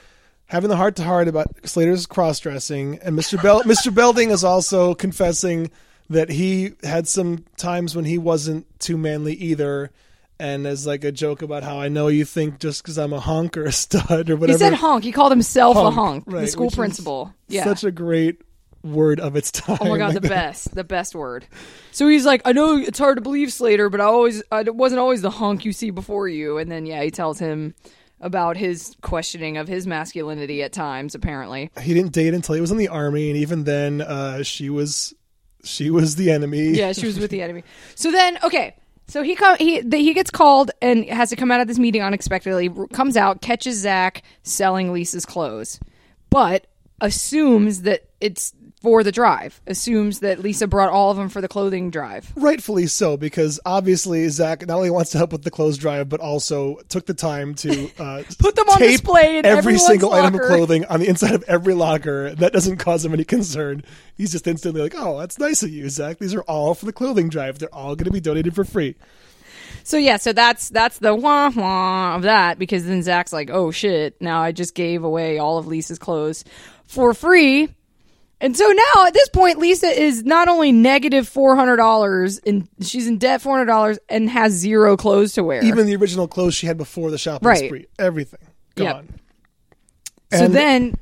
[0.47, 3.41] having the heart to heart about Slater's cross dressing, and Mr.
[3.41, 3.93] Bel- Mr.
[3.93, 5.69] Belding is also confessing
[6.09, 9.91] that he had some times when he wasn't too manly either.
[10.39, 13.19] And as like a joke about how I know you think just because I'm a
[13.19, 14.57] honk or a stud or whatever.
[14.57, 15.03] He said honk.
[15.03, 16.23] He called himself a honk.
[16.27, 17.33] right, the school principal.
[17.49, 17.65] Yeah.
[17.65, 18.41] Such a great
[18.81, 19.77] word of its time.
[19.81, 21.45] Oh my god, Like the that- best, the best word.
[21.91, 24.99] So he's like, I know it's hard to believe Slater, but I always, I wasn't
[24.99, 26.57] always the honk you see before you.
[26.57, 27.75] And then yeah, he tells him
[28.21, 31.15] about his questioning of his masculinity at times.
[31.15, 34.69] Apparently, He didn't date until he was in the army, and even then, uh, she
[34.69, 35.13] was
[35.65, 36.69] she was the enemy.
[36.69, 37.63] yeah, she was with the enemy.
[37.95, 38.75] So then, okay,
[39.09, 41.79] so he come he the, he gets called and has to come out of this
[41.79, 42.69] meeting unexpectedly.
[42.93, 45.79] Comes out, catches Zach selling Lisa's clothes,
[46.29, 46.67] but
[47.01, 49.61] assumes that it's for the drive.
[49.67, 52.31] Assumes that Lisa brought all of them for the clothing drive.
[52.35, 56.19] Rightfully so, because obviously Zach not only wants to help with the clothes drive, but
[56.19, 60.41] also took the time to uh, Put them on display in every single item of
[60.41, 62.33] clothing on the inside of every locker.
[62.35, 63.83] That doesn't cause him any concern.
[64.15, 66.19] He's just instantly like, "Oh, that's nice of you, Zach.
[66.19, 67.59] These are all for the clothing drive.
[67.59, 68.95] They're all going to be donated for free."
[69.83, 73.71] So yeah, so that's that's the wah wah of that because then Zach's like, oh
[73.71, 76.43] shit, now I just gave away all of Lisa's clothes
[76.85, 77.69] for free.
[78.41, 82.67] And so now at this point, Lisa is not only negative four hundred dollars, and
[82.81, 85.63] she's in debt four hundred dollars, and has zero clothes to wear.
[85.63, 87.65] Even the original clothes she had before the shopping Right.
[87.65, 88.39] spree, everything
[88.77, 88.93] Yep.
[88.93, 89.07] gone.
[90.31, 90.95] so And- then,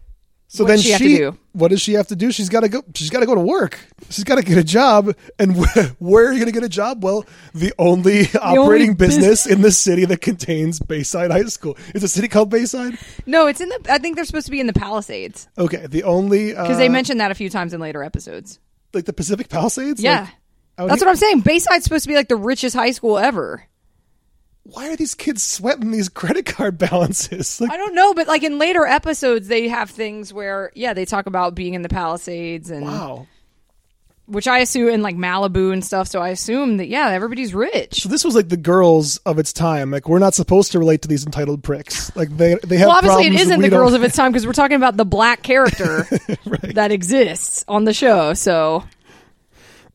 [0.49, 1.37] So what then she she, have to do?
[1.51, 2.31] what does she have to do?
[2.31, 2.81] She's got to go.
[2.95, 3.79] She's got to go to work.
[4.09, 5.13] She's got to get a job.
[5.37, 7.03] And where, where are you going to get a job?
[7.03, 11.77] Well, the only operating bus- business in the city that contains Bayside High School.
[11.93, 12.97] Is a city called Bayside?
[13.25, 13.87] no, it's in the.
[13.89, 16.89] I think they're supposed to be in the Palisades Okay, the only because uh, they
[16.89, 18.59] mentioned that a few times in later episodes.
[18.93, 20.01] like the Pacific Palisades.
[20.01, 20.27] Yeah,
[20.77, 21.39] Like, that's here- what I'm saying.
[21.41, 23.63] Bayside's supposed to be like the richest high school ever.
[24.69, 27.61] Why are these kids sweating these credit card balances?
[27.67, 31.05] Like, I don't know, but like in later episodes, they have things where yeah, they
[31.05, 33.27] talk about being in the Palisades and wow.
[34.25, 36.07] which I assume in like Malibu and stuff.
[36.07, 38.01] So I assume that yeah, everybody's rich.
[38.01, 39.89] So this was like the girls of its time.
[39.89, 42.15] Like we're not supposed to relate to these entitled pricks.
[42.15, 42.87] Like they they have.
[42.89, 45.41] Well, obviously, it isn't the girls of its time because we're talking about the black
[45.43, 46.03] character
[46.73, 48.33] that exists on the show.
[48.33, 48.83] So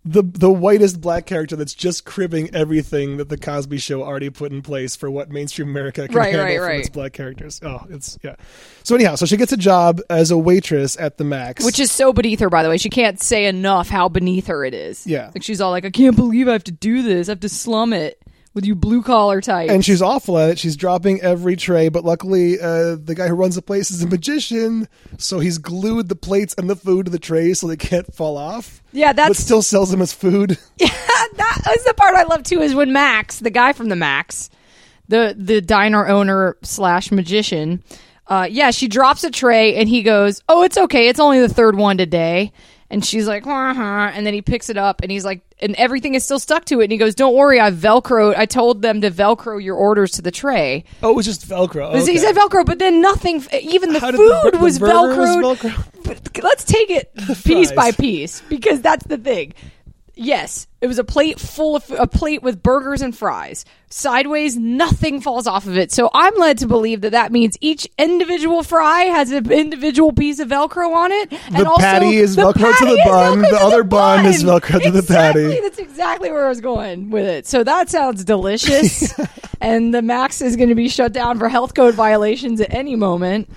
[0.05, 4.51] the the whitest black character that's just cribbing everything that the Cosby Show already put
[4.51, 6.81] in place for what mainstream America can Right, handle right, from right.
[6.81, 7.61] its black characters.
[7.63, 8.35] Oh, it's yeah.
[8.83, 11.93] So anyhow, so she gets a job as a waitress at the Max, which is
[11.93, 12.79] so beneath her, by the way.
[12.79, 15.07] She can't say enough how beneath her it is.
[15.07, 15.31] Yeah.
[15.35, 17.29] like she's all like, I can't believe I have to do this.
[17.29, 18.19] I have to slum it
[18.55, 19.71] with you blue collar type.
[19.71, 20.59] and she's awful at it.
[20.59, 24.07] She's dropping every tray, but luckily, uh, the guy who runs the place is a
[24.07, 24.89] magician,
[25.19, 28.37] so he's glued the plates and the food to the trays so they can't fall
[28.37, 28.83] off.
[28.93, 30.59] yeah, but still sells them as food.
[30.79, 30.89] Yeah,
[31.37, 32.61] that is the part I love too.
[32.61, 34.51] Is when Max, the guy from the Max,
[35.09, 37.83] the the diner owner slash magician,
[38.27, 41.09] uh, yeah, she drops a tray and he goes, "Oh, it's okay.
[41.09, 42.53] It's only the third one today."
[42.91, 44.11] And she's like, uh-huh.
[44.13, 46.81] and then he picks it up and he's like, and everything is still stuck to
[46.81, 46.85] it.
[46.85, 48.37] And he goes, "Don't worry, I velcroed.
[48.37, 51.95] I told them to velcro your orders to the tray." Oh, it was just Velcro.
[52.07, 53.45] He said Velcro, but then nothing.
[53.53, 55.75] Even the How food the was burger was Velcroed.
[56.03, 56.43] Velcro?
[56.43, 59.55] Let's take it piece by piece because that's the thing.
[60.15, 63.65] Yes, it was a plate full of a plate with burgers and fries.
[63.89, 65.91] Sideways, nothing falls off of it.
[65.91, 70.39] So I'm led to believe that that means each individual fry has an individual piece
[70.39, 71.33] of Velcro on it.
[71.47, 74.83] and The also patty is the Velcro to the bun, the other bun is Velcro
[74.83, 75.61] to the patty.
[75.61, 77.47] That's exactly where I was going with it.
[77.47, 79.15] So that sounds delicious.
[79.63, 82.97] and the Max is going to be shut down for health code violations at any
[82.97, 83.49] moment.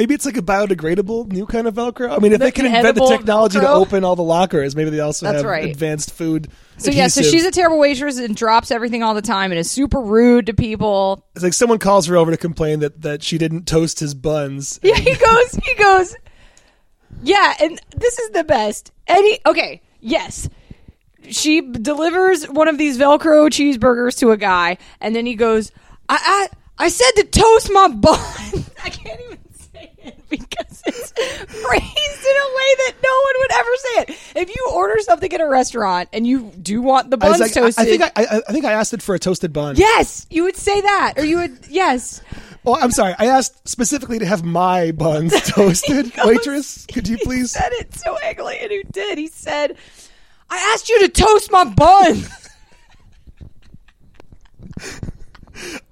[0.00, 2.10] Maybe it's like a biodegradable new kind of Velcro.
[2.10, 4.88] I mean, if The they can invent the technology to open all the lockers, maybe
[4.88, 5.68] they also That's have right.
[5.68, 6.48] advanced food.
[6.78, 7.24] So yeah, so adhesive.
[7.26, 10.54] she's a terrible waitress and drops everything all the time and is super rude to
[10.54, 11.22] people.
[11.34, 14.80] It's like someone calls her over to complain that, that she didn't toast his buns.
[14.90, 16.16] Yeah, he goes, he goes,
[17.22, 18.92] yeah, and this is the best.
[19.06, 20.48] Any okay, yes.
[21.28, 25.72] She delivers one of these Velcro cheeseburgers to a guy, and then he goes,
[26.08, 28.18] I I, I said to toast my bun.
[28.82, 29.38] I can't even
[29.80, 34.10] say it because it's phrased in a way that no one would ever say it.
[34.48, 37.52] If you order something at a restaurant and you do want the I, buns like,
[37.52, 39.76] toasted, I think I, I, I think I asked it for a toasted bun.
[39.76, 42.22] yes, you would say that, or you would yes.
[42.66, 43.14] Oh, I'm sorry.
[43.18, 46.12] I asked specifically to have my buns toasted.
[46.14, 47.50] goes- Waitress, could you He please?
[47.52, 49.16] said it so angrily, and he did.
[49.16, 49.76] He said,
[50.50, 52.22] "I asked you to toast my bun."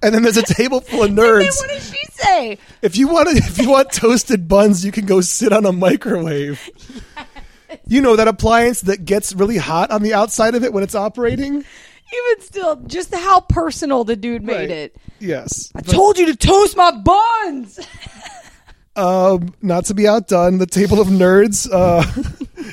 [0.01, 1.57] And then there's a table full of nerds.
[1.59, 2.57] what did she say?
[2.81, 5.71] If you want to, if you want toasted buns, you can go sit on a
[5.71, 6.69] microwave.
[7.85, 10.95] You know that appliance that gets really hot on the outside of it when it's
[10.95, 11.55] operating.
[12.11, 14.69] Even still, just how personal the dude made Right.
[14.71, 14.95] it.
[15.19, 17.79] Yes, I told you to toast my buns.
[18.99, 22.03] um, not to be outdone, the table of nerds uh,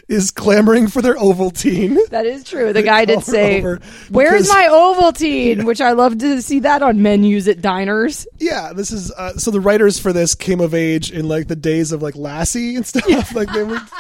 [0.08, 1.96] is clamoring for their Ovaltine.
[2.08, 2.72] That is true.
[2.72, 7.02] The guy did say, "Where's because- my Ovaltine?" Which I love to see that on
[7.02, 8.26] menus at diners.
[8.38, 11.56] Yeah, this is uh, so the writers for this came of age in like the
[11.56, 13.34] days of like Lassie and stuff.
[13.34, 13.80] Like they were.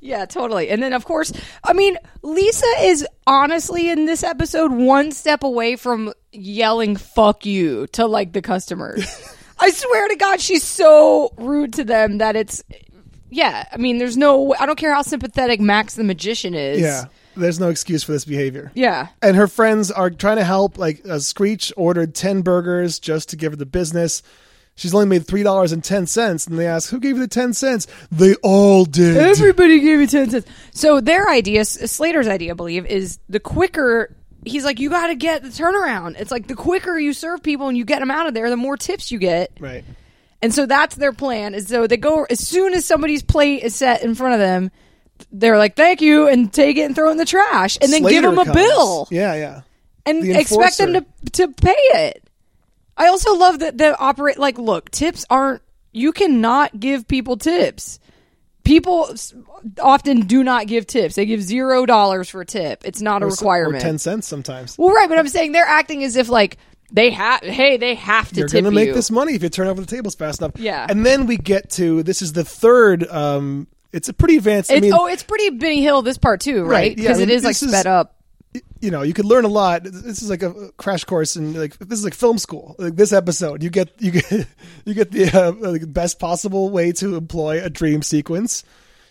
[0.00, 0.68] Yeah, totally.
[0.68, 1.32] And then, of course,
[1.64, 7.86] I mean, Lisa is honestly in this episode one step away from yelling "fuck you"
[7.92, 9.06] to like the customers.
[9.64, 12.62] I swear to God, she's so rude to them that it's.
[13.30, 14.54] Yeah, I mean, there's no.
[14.58, 16.80] I don't care how sympathetic Max the magician is.
[16.80, 17.04] Yeah,
[17.36, 18.70] there's no excuse for this behavior.
[18.74, 19.08] Yeah.
[19.22, 20.78] and her friends are trying to help.
[20.78, 24.22] Like uh, Screech ordered ten burgers just to give her the business.
[24.76, 27.28] She's only made three dollars and ten cents, and they ask, "Who gave you the
[27.28, 29.16] ten cents?" They all did.
[29.16, 30.46] Everybody gave me 10 cents.
[30.72, 34.14] So their idea, Slater's idea, I believe, is the quicker.
[34.46, 36.20] He's like, you got to get the turnaround.
[36.20, 38.56] It's like the quicker you serve people and you get them out of there, the
[38.56, 39.52] more tips you get.
[39.58, 39.84] right.
[40.42, 41.54] And so that's their plan.
[41.54, 44.70] Is so they go as soon as somebody's plate is set in front of them,
[45.32, 48.02] they're like, "Thank you," and take it and throw it in the trash, and then
[48.02, 48.54] give them a comes.
[48.54, 49.60] bill Yeah, yeah.
[50.04, 52.22] and the expect them to to pay it.
[52.96, 57.98] I also love that the operate like look tips aren't you cannot give people tips.
[58.64, 59.14] People
[59.80, 61.14] often do not give tips.
[61.14, 62.82] They give zero dollars for a tip.
[62.84, 63.76] It's not a Or requirement.
[63.76, 64.76] Or ten cents sometimes.
[64.78, 66.56] well, right, but I'm saying they're acting as if like
[66.92, 67.40] they have.
[67.42, 68.94] Hey, they have to You're tip going to make you.
[68.94, 70.52] this money if you turn over the tables fast enough.
[70.56, 70.86] Yeah.
[70.88, 73.06] And then we get to this is the third.
[73.08, 74.70] Um, it's a pretty advanced.
[74.72, 76.68] I It's, mean, oh, it's pretty Benny Hill this part too, right?
[76.70, 78.13] Right, yeah, Because I mean, it is like is- sped up.
[78.80, 79.82] You know, you could learn a lot.
[79.84, 82.76] This is like a crash course in like this is like film school.
[82.78, 84.30] Like this episode, you get you get
[84.84, 88.64] you get the uh, like best possible way to employ a dream sequence.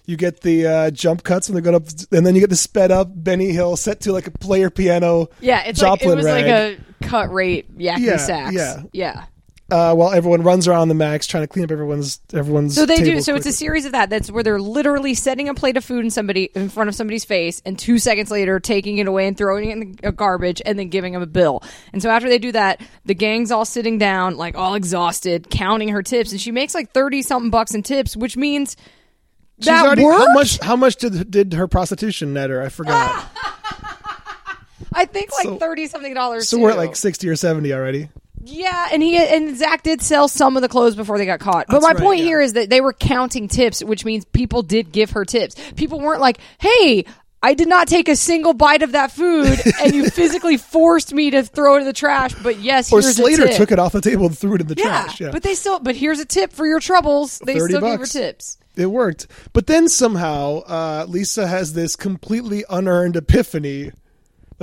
[0.05, 2.57] You get the uh, jump cuts when they're going up, and then you get the
[2.57, 5.29] sped up Benny Hill set to like a player piano.
[5.39, 6.45] Yeah, it's like it was rag.
[6.45, 6.45] like
[7.01, 8.53] a cut rate yakety Yeah, sax.
[8.53, 8.81] yeah.
[8.91, 9.25] yeah.
[9.71, 12.75] Uh, while everyone runs around the max trying to clean up everyone's everyone's.
[12.75, 13.21] So they do.
[13.21, 14.09] So it's a series of that.
[14.09, 17.25] That's where they're literally setting a plate of food in somebody in front of somebody's
[17.25, 20.77] face, and two seconds later taking it away and throwing it in the garbage, and
[20.77, 21.63] then giving them a bill.
[21.93, 25.89] And so after they do that, the gang's all sitting down, like all exhausted, counting
[25.89, 28.75] her tips, and she makes like thirty something bucks in tips, which means
[29.59, 30.19] She's that already worked.
[30.27, 32.61] how much how much did did her prostitution net her?
[32.61, 33.27] I forgot.
[34.95, 36.49] I think like So- thirty something dollars.
[36.49, 38.09] so we're at like sixty or seventy already.
[38.45, 41.67] Yeah, and he and Zach did sell some of the clothes before they got caught.
[41.67, 42.25] But That's my right, point yeah.
[42.25, 45.55] here is that they were counting tips, which means people did give her tips.
[45.75, 47.05] People weren't like, "Hey,
[47.41, 51.31] I did not take a single bite of that food, and you physically forced me
[51.31, 54.25] to throw it in the trash." But yes, Or Slater took it off the table
[54.25, 55.21] and threw it in the Yeah, trash.
[55.21, 55.79] Yeah, but they still.
[55.79, 57.39] But here's a tip for your troubles.
[57.39, 58.57] They 30 still gave her tips.
[58.75, 59.27] It worked.
[59.53, 63.91] But then somehow uh, Lisa has this completely unearned epiphany.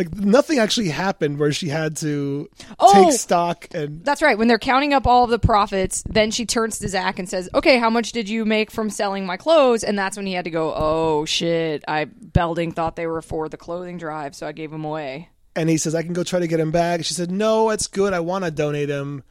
[0.01, 3.05] Like nothing actually happened where she had to Oh!
[3.05, 4.39] take stock and That's right.
[4.39, 7.51] When they're counting up all of the profits, then she turns to Zach and says,
[7.55, 10.47] "Okay, how much did you make from selling my clothes?" And that's when he had
[10.47, 11.85] to go, "Oh shit!
[11.87, 15.69] I Belding thought they were for the clothing drive, so I gave them away." and
[15.69, 17.05] he says I can go try to get him back.
[17.05, 18.15] She said no, it's good.
[18.15, 19.23] I want to donate him.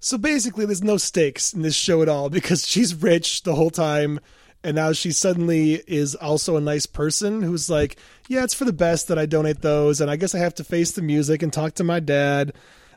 [0.00, 3.70] So basically, there's no stakes in this show at all because she's rich the whole
[3.70, 4.18] time,
[4.64, 8.72] and now she suddenly is also a nice person who's like, yeah, it's for the
[8.72, 11.52] best that I donate those, and I guess I have to face the music and
[11.52, 12.52] talk to my dad.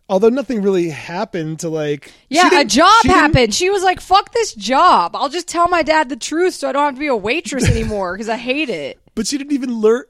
[0.09, 3.53] Although nothing really happened to like Yeah, a job she happened.
[3.53, 5.15] She was like, "Fuck this job!
[5.15, 7.69] I'll just tell my dad the truth, so I don't have to be a waitress
[7.69, 10.03] anymore because I hate it." but she didn't even learn.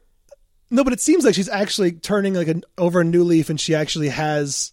[0.72, 3.60] No, but it seems like she's actually turning like an over a new leaf, and
[3.60, 4.72] she actually has.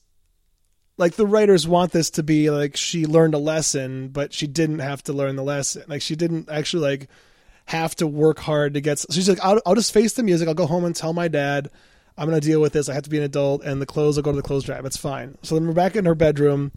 [0.99, 4.81] Like the writers want this to be like she learned a lesson, but she didn't
[4.81, 5.85] have to learn the lesson.
[5.89, 7.09] Like she didn't actually like
[7.67, 8.99] have to work hard to get.
[8.99, 10.49] So she's like, I'll, I'll just face the music.
[10.49, 11.71] I'll go home and tell my dad
[12.17, 12.89] I'm going to deal with this.
[12.89, 14.85] I have to be an adult, and the clothes will go to the clothes drive.
[14.85, 15.39] It's fine.
[15.45, 16.73] So then we're back in her bedroom.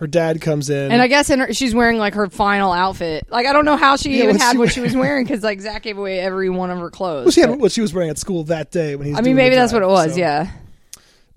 [0.00, 3.26] Her dad comes in, And I guess in her, she's wearing like her final outfit.
[3.30, 5.44] Like I don't know how she Yeah, even had she what she was wearing because
[5.44, 7.26] like Zach gave away every one of her clothes.
[7.26, 9.18] well, she had but- what she was wearing at school that day when he's.
[9.18, 10.14] I mean, maybe that's what it was.
[10.14, 10.18] so.
[10.18, 10.50] Yeah.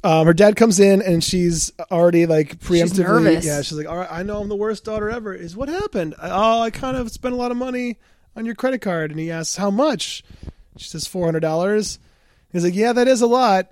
[0.04, 3.00] Um, her dad comes in and she's already like preemptively.
[3.00, 3.46] nervous.
[3.46, 6.14] Yeah, she's like, "All right, I know I'm the worst daughter ever." Is what happened?
[6.22, 8.00] Oh, I kind of spent a lot of money
[8.36, 10.24] on your credit card, and he asks how much.
[10.78, 12.00] She says four hundred dollars.
[12.52, 13.70] He's like, "Yeah, that is a lot,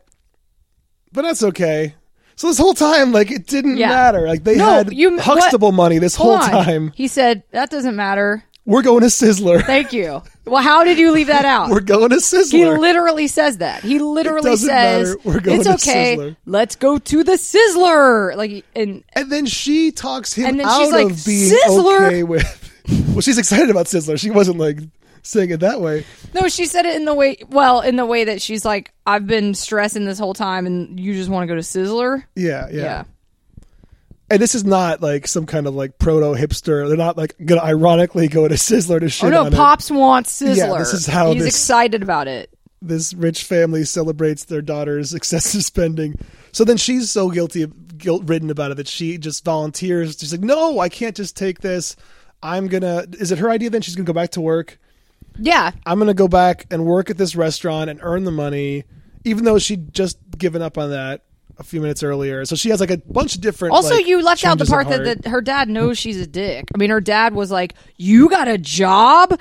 [1.12, 1.96] but that's okay."
[2.38, 3.90] So this whole time, like, it didn't Yeah.
[3.90, 4.22] matter.
[4.28, 6.64] Like they No, had you- Huxtable money this whole Hold on.
[6.66, 6.92] time.
[6.96, 8.44] He said that doesn't matter.
[8.72, 9.62] We're going to Sizzler.
[9.66, 10.24] Thank you.
[10.46, 11.70] Well, how did you leave that out?
[11.70, 12.52] We're going to Sizzler.
[12.52, 13.84] He literally says that.
[13.84, 15.22] He literally says, matter.
[15.24, 16.18] We're going "It's okay.
[16.18, 20.66] Sizzler." Let's go to the Sizzler." Like, and And then she talks him And then
[20.68, 22.84] out she's like, of being "Sizzler!" okay with.
[23.10, 24.20] well, she's excited about Sizzler.
[24.20, 24.80] She wasn't like
[25.24, 26.06] saying it that way.
[26.34, 29.28] no, she said it in the way, well, in the way that she's like, "I've
[29.28, 32.82] been stressing this whole time, and you just want to go to Sizzler." Yeah, yeah,
[32.82, 33.04] Yeah.
[34.32, 36.88] And this is not like some kind of like proto hipster.
[36.88, 39.56] They're not like gonna ironically go to Sizzler to shit Oh no, on it.
[39.56, 40.56] Pops wants Sizzler.
[40.56, 42.50] Yeah, this is how he's this- excited about it.
[42.82, 46.16] This rich family celebrates their daughter's excessive spending.
[46.52, 47.68] So then she's so guilty,
[47.98, 50.18] guilt ridden about it that she just volunteers.
[50.20, 51.96] She's like, "No, I can't just take this.
[52.42, 53.70] I'm gonna." Is it her idea?
[53.70, 54.80] Then she's gonna go back to work.
[55.38, 58.86] Yeah, I'm gonna go back and work at this restaurant and earn the money,
[59.26, 61.24] even though she'd just given up on that
[61.58, 62.46] a few minutes earlier.
[62.46, 63.74] So she has like a bunch of different.
[63.74, 66.66] Also, like, you left out the part that, that her dad knows she's a dick.
[66.74, 69.40] I mean, her dad was like, "You got a job."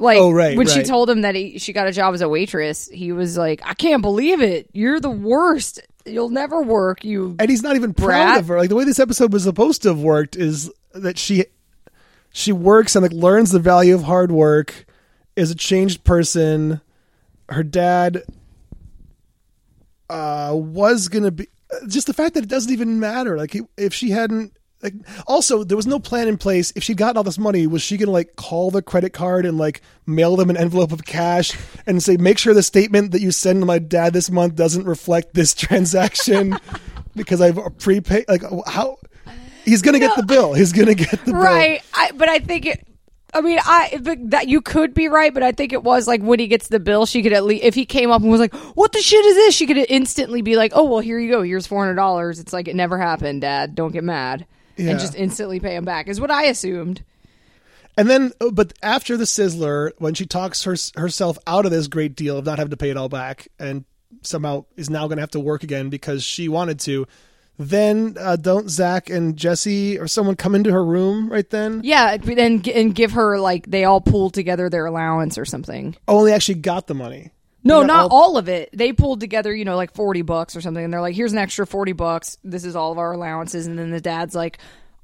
[0.00, 2.28] Like Oh, right, when she told him that he, she got a job as a
[2.28, 4.70] waitress, he was like, "I can't believe it.
[4.72, 5.80] You're the worst.
[6.06, 7.04] You'll never work.
[7.04, 8.58] You." and he's not even proud of her.
[8.58, 11.46] Like the way this episode was supposed to have worked is that she
[12.30, 14.86] she works and like learns the value of hard work,
[15.34, 16.80] is a changed person.
[17.48, 18.22] Her dad
[20.10, 21.48] uh was gonna be
[21.86, 23.36] just the fact that it doesn't even matter.
[23.36, 24.52] Like if she hadn't.
[24.80, 24.94] Like,
[25.26, 26.72] also, there was no plan in place.
[26.76, 29.58] If she'd gotten all this money, was she gonna like call the credit card and
[29.58, 31.52] like mail them an envelope of cash
[31.84, 34.84] and say, "Make sure the statement that you send to my dad this month doesn't
[34.84, 36.56] reflect this transaction
[37.16, 38.98] because I've prepaid." Like, how
[39.64, 40.54] he's gonna get the bill?
[40.54, 41.42] He's gonna get the bill.
[41.42, 42.86] Right, I, but I think it.
[43.34, 46.22] I mean, I but that you could be right, but I think it was like
[46.22, 48.40] when he gets the bill, she could at least if he came up and was
[48.40, 51.30] like, "What the shit is this?" She could instantly be like, "Oh well, here you
[51.30, 51.42] go.
[51.42, 53.74] Here's four hundred dollars." It's like it never happened, Dad.
[53.74, 54.90] Don't get mad, Yeah.
[54.92, 57.02] and just instantly pay him back is what I assumed.
[57.98, 61.88] And then, uh, but after the Sizzler, when she talks her, herself out of this
[61.88, 63.84] great deal of not having to pay it all back, and
[64.22, 67.06] somehow is now going to have to work again because she wanted to,
[67.58, 71.80] then uh, don't Zach and Jessie or someone come into her room right then?
[71.82, 75.96] Yeah, and and give her like they all pooled together their allowance or something.
[76.06, 77.32] Oh, they actually got the money.
[77.64, 78.70] No, got not all, of it.
[78.72, 80.82] They pulled together, you know, like 40 bucks or something.
[80.82, 82.38] And they're like, here's an extra 40 bucks.
[82.44, 83.66] This is all of our allowances.
[83.66, 84.58] And then the dad's like,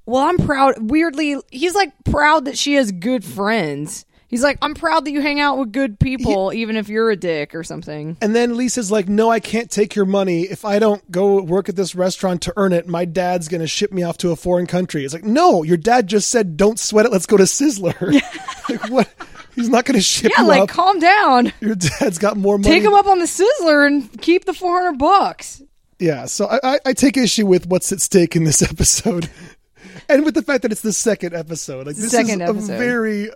[0.07, 0.75] well, I'm proud.
[0.79, 4.07] Weirdly, he's like proud that she has good friends.
[4.29, 7.17] He's like, I'm proud that you hang out with good people, even if you're a
[7.17, 8.17] dick or something.
[8.21, 10.43] And then Lisa's like, "No, I can't take your money.
[10.43, 13.67] If I don't go work at this restaurant to earn it, my dad's going to
[13.67, 16.79] ship me off to a foreign country." It's like, "No, your dad just said don't
[16.79, 17.13] sweat it.
[17.13, 17.95] Let's go to Sizzler."
[18.69, 19.09] like what?
[19.55, 20.41] He's not going to ship me off.
[20.41, 20.69] Yeah, like, off.
[20.69, 21.53] calm down.
[21.61, 22.75] your dad's got more money.
[22.75, 25.63] Take him up on the Sizzler and keep the 400 bucks.
[26.01, 29.31] Yeah, so I, I, I take issue with what's at stake in this episode,
[30.09, 31.87] and with the fact that it's the second episode.
[31.87, 32.75] Like this Second is episode.
[32.75, 33.31] a very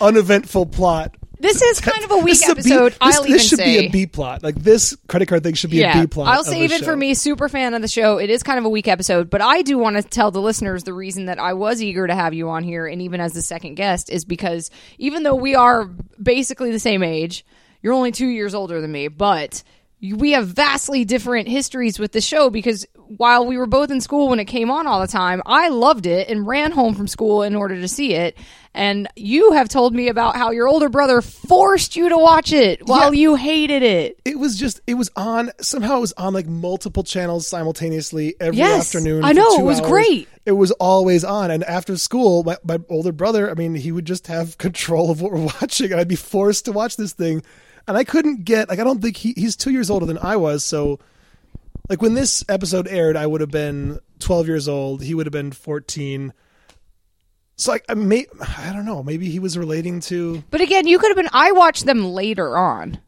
[0.00, 1.16] uneventful plot.
[1.38, 2.92] This is kind of a weak This is a B- episode.
[2.92, 3.80] this, I'll this should say.
[3.82, 4.42] be a B plot.
[4.42, 6.28] Like this credit card thing should be a B plot.
[6.28, 7.12] I'll save it for me.
[7.12, 8.16] Super fan of the show.
[8.18, 10.84] It is kind of a weak episode, but I do want to tell the listeners
[10.84, 13.42] the reason that I was eager to have you on here, and even as the
[13.42, 15.84] second guest, is because even though we are
[16.20, 17.44] basically the same age,
[17.82, 19.62] you're only two years older than me, but
[20.00, 24.28] we have vastly different histories with the show because while we were both in school
[24.28, 27.42] when it came on all the time, I loved it and ran home from school
[27.42, 28.36] in order to see it.
[28.74, 32.86] And you have told me about how your older brother forced you to watch it
[32.86, 33.20] while Yeah.
[33.20, 34.18] you hated it.
[34.26, 38.58] it was just it was on somehow it was on like multiple channels simultaneously every
[38.58, 39.24] Yes, afternoon.
[39.24, 39.88] I know, it was hours.
[39.88, 40.28] great.
[40.44, 44.04] It was always on, and after school, my, my older brother, I mean, he would
[44.04, 47.42] just have control of what we're watching, I'd be forced to watch this thing,
[47.88, 50.36] and I couldn't get like I don't think he he's two years older than I
[50.36, 50.98] was, so
[51.88, 55.02] like when this episode aired, I would have been twelve years old.
[55.02, 56.32] He would have been fourteen.
[57.56, 58.26] So like I may
[58.58, 61.30] I don't know maybe he was relating to But again, you could have been.
[61.32, 62.98] I watched them later on.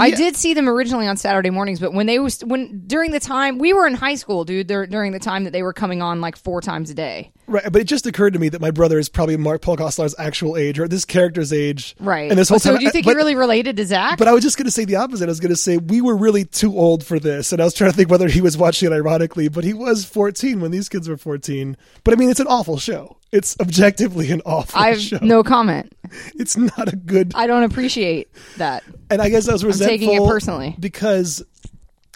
[0.00, 3.18] I did see them originally on Saturday mornings, but when they was when during the
[3.18, 6.20] time we were in high school, dude, during the time that they were coming on
[6.20, 7.32] like four times a day.
[7.48, 10.14] Right, but it just occurred to me that my brother is probably Mark Paul Gosselaar's
[10.18, 11.96] actual age, or this character's age.
[11.98, 12.30] Right.
[12.30, 14.18] And this whole so time, do you think but, he really related to Zach?
[14.18, 15.24] But I was just going to say the opposite.
[15.24, 17.72] I was going to say we were really too old for this, and I was
[17.72, 20.90] trying to think whether he was watching it ironically, but he was 14 when these
[20.90, 21.74] kids were 14.
[22.04, 23.16] But I mean, it's an awful show.
[23.32, 24.84] It's objectively an awful show.
[24.84, 25.18] I have show.
[25.22, 25.92] no comment.
[26.36, 27.32] It's not a good.
[27.34, 28.82] I don't appreciate that.
[29.10, 30.74] and I guess I was resentful taking it personally.
[30.80, 31.44] because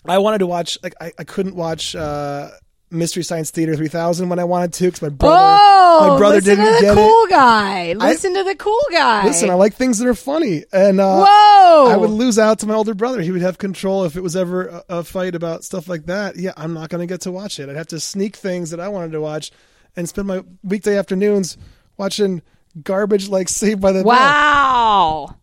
[0.07, 0.79] I wanted to watch.
[0.83, 1.95] Like I, I couldn't watch.
[1.95, 2.51] uh
[2.93, 6.57] Mystery Science Theater 3000 when I wanted to because my brother, oh, my brother listen
[6.57, 7.31] didn't to the get cool it.
[7.31, 7.93] guy.
[7.95, 9.25] Listen to the cool guy.
[9.25, 11.87] Listen, I like things that are funny, and uh, Whoa!
[11.91, 13.21] I would lose out to my older brother.
[13.21, 16.37] He would have control if it was ever a, a fight about stuff like that.
[16.37, 17.69] Yeah, I'm not going to get to watch it.
[17.69, 19.51] I'd have to sneak things that I wanted to watch
[19.97, 21.57] and spend my weekday afternoons
[21.97, 22.43] watching
[22.83, 25.39] garbage like Saved by the Bell.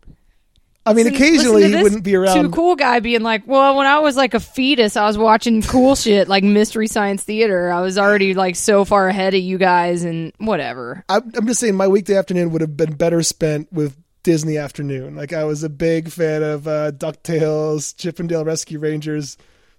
[0.90, 2.42] I mean, occasionally he wouldn't be around.
[2.42, 5.62] Too cool guy being like, well, when I was like a fetus, I was watching
[5.62, 7.72] cool shit like Mystery Science Theater.
[7.72, 11.04] I was already like so far ahead of you guys and whatever.
[11.10, 15.16] I'm, I'm just saying, my weekday afternoon would have been better spent with Disney afternoon.
[15.16, 19.38] Like I was a big fan of uh, Ducktales, Chip 'n Dale Rescue Rangers.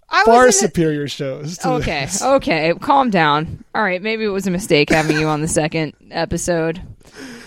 [0.08, 1.58] I Far superior shows.
[1.58, 2.20] to Okay, this.
[2.36, 3.64] okay, calm down.
[3.74, 6.82] All right, maybe it was a mistake having you on the second episode.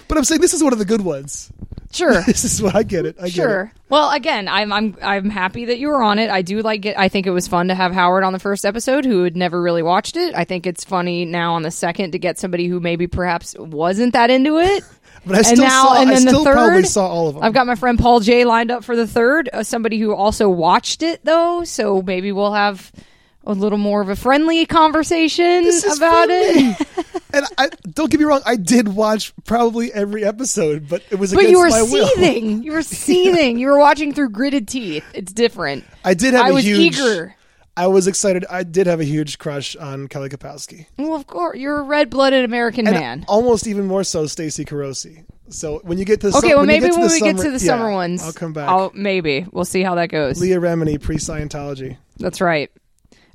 [0.08, 1.52] But I'm saying this is one of the good ones.
[1.94, 2.22] Sure.
[2.26, 3.16] This is what I get it.
[3.20, 3.34] I get it.
[3.34, 3.72] Sure.
[3.90, 6.30] Well, again, I'm I'm I'm happy that you were on it.
[6.30, 6.98] I do like it.
[6.98, 9.62] I think it was fun to have Howard on the first episode who had never
[9.62, 10.34] really watched it.
[10.36, 14.14] I think it's funny now on the second to get somebody who maybe perhaps wasn't
[14.14, 14.84] that into it.
[15.26, 16.02] But I and still now saw.
[16.02, 17.44] and I then the third, probably saw all of them.
[17.46, 20.50] I've got my friend Paul J lined up for the third, uh, somebody who also
[20.50, 22.92] watched it though, so maybe we'll have
[23.46, 25.66] a little more of a friendly conversation
[25.96, 26.88] about for it.
[27.34, 31.34] and I don't get me wrong, I did watch probably every episode, but it was
[31.34, 32.08] But you were my will.
[32.08, 32.64] seething.
[32.64, 33.58] You were seething.
[33.58, 35.04] you were watching through gritted teeth.
[35.14, 35.84] It's different.
[36.06, 36.96] I did have I a was huge.
[36.98, 37.36] eager.
[37.76, 38.46] I was excited.
[38.52, 42.46] I did have a huge crush on Kelly Kapowski, Well, of course, you're a red-blooded
[42.46, 43.26] American and man.
[43.28, 45.26] almost even more so Stacey Carosi.
[45.50, 47.58] So when you get to Okay, well, maybe when the we summer, get to the
[47.66, 48.70] yeah, summer ones, I'll come back.
[48.70, 50.40] I'll, maybe we'll see how that goes.
[50.40, 51.98] Leah Remini pre Scientology.
[52.18, 52.72] That's right.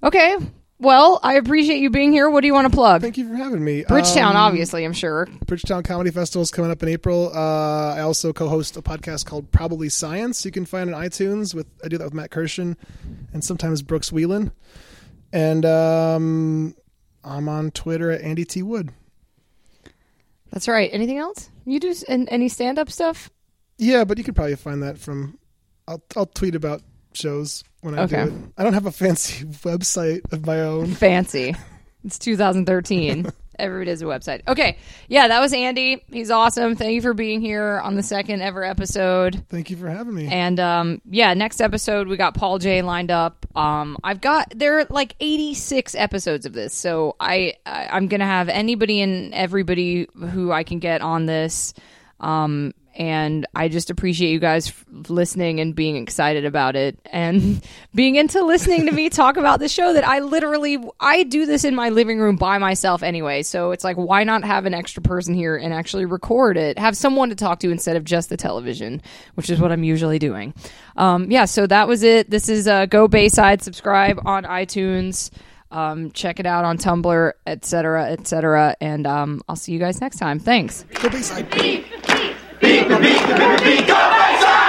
[0.04, 0.36] Okay.
[0.80, 2.30] Well, I appreciate you being here.
[2.30, 3.00] What do you want to plug?
[3.02, 3.84] Thank you for having me.
[3.88, 4.84] Bridgetown, Um, obviously.
[4.84, 5.26] I'm sure.
[5.46, 7.32] Bridgetown Comedy Festival is coming up in April.
[7.34, 10.44] Uh, I also co-host a podcast called Probably Science.
[10.44, 11.52] You can find it on iTunes.
[11.52, 12.76] With I do that with Matt Kirshen
[13.32, 14.52] and sometimes Brooks Wheelan.
[15.32, 16.76] And um,
[17.24, 18.90] I'm on Twitter at Andy T Wood.
[20.52, 20.88] That's right.
[20.92, 21.50] Anything else?
[21.66, 23.30] You do any stand up stuff?
[23.78, 25.38] Yeah, but you could probably find that from.
[25.88, 26.82] I'll I'll tweet about
[27.12, 28.24] shows when I Okay.
[28.24, 28.34] do it.
[28.56, 30.86] I don't have a fancy website of my own.
[30.88, 31.54] Fancy.
[32.04, 33.30] It's 2013.
[33.58, 34.42] Everybody has a website.
[34.46, 34.78] Okay.
[35.08, 36.04] Yeah, that was Andy.
[36.12, 36.76] He's awesome.
[36.76, 39.44] Thank you for being here on the second ever episode.
[39.50, 40.28] Thank you for having me.
[40.28, 43.44] And um, yeah, next episode we got Paul J lined up.
[43.56, 48.26] Um, I've got there are like 86 episodes of this, so I, I I'm gonna
[48.26, 51.74] have anybody and everybody who I can get on this.
[52.20, 57.64] Um, and I just appreciate you guys f- listening and being excited about it and
[57.94, 61.64] being into listening to me talk about the show that I literally I do this
[61.64, 63.42] in my living room by myself anyway.
[63.42, 66.78] So it's like why not have an extra person here and actually record it?
[66.78, 69.00] Have someone to talk to instead of just the television,
[69.34, 70.52] which is what I'm usually doing.
[70.96, 72.28] Um, yeah, so that was it.
[72.28, 73.62] This is uh, Go Bayside.
[73.62, 75.30] Subscribe on iTunes.
[75.70, 78.74] Um, check it out on Tumblr, etc., etc.
[78.80, 80.38] And um, I'll see you guys next time.
[80.38, 80.84] Thanks.
[81.02, 81.50] Go Bayside.
[81.50, 81.84] beep,
[82.60, 84.67] beat the beat the beat the beat, go Racer!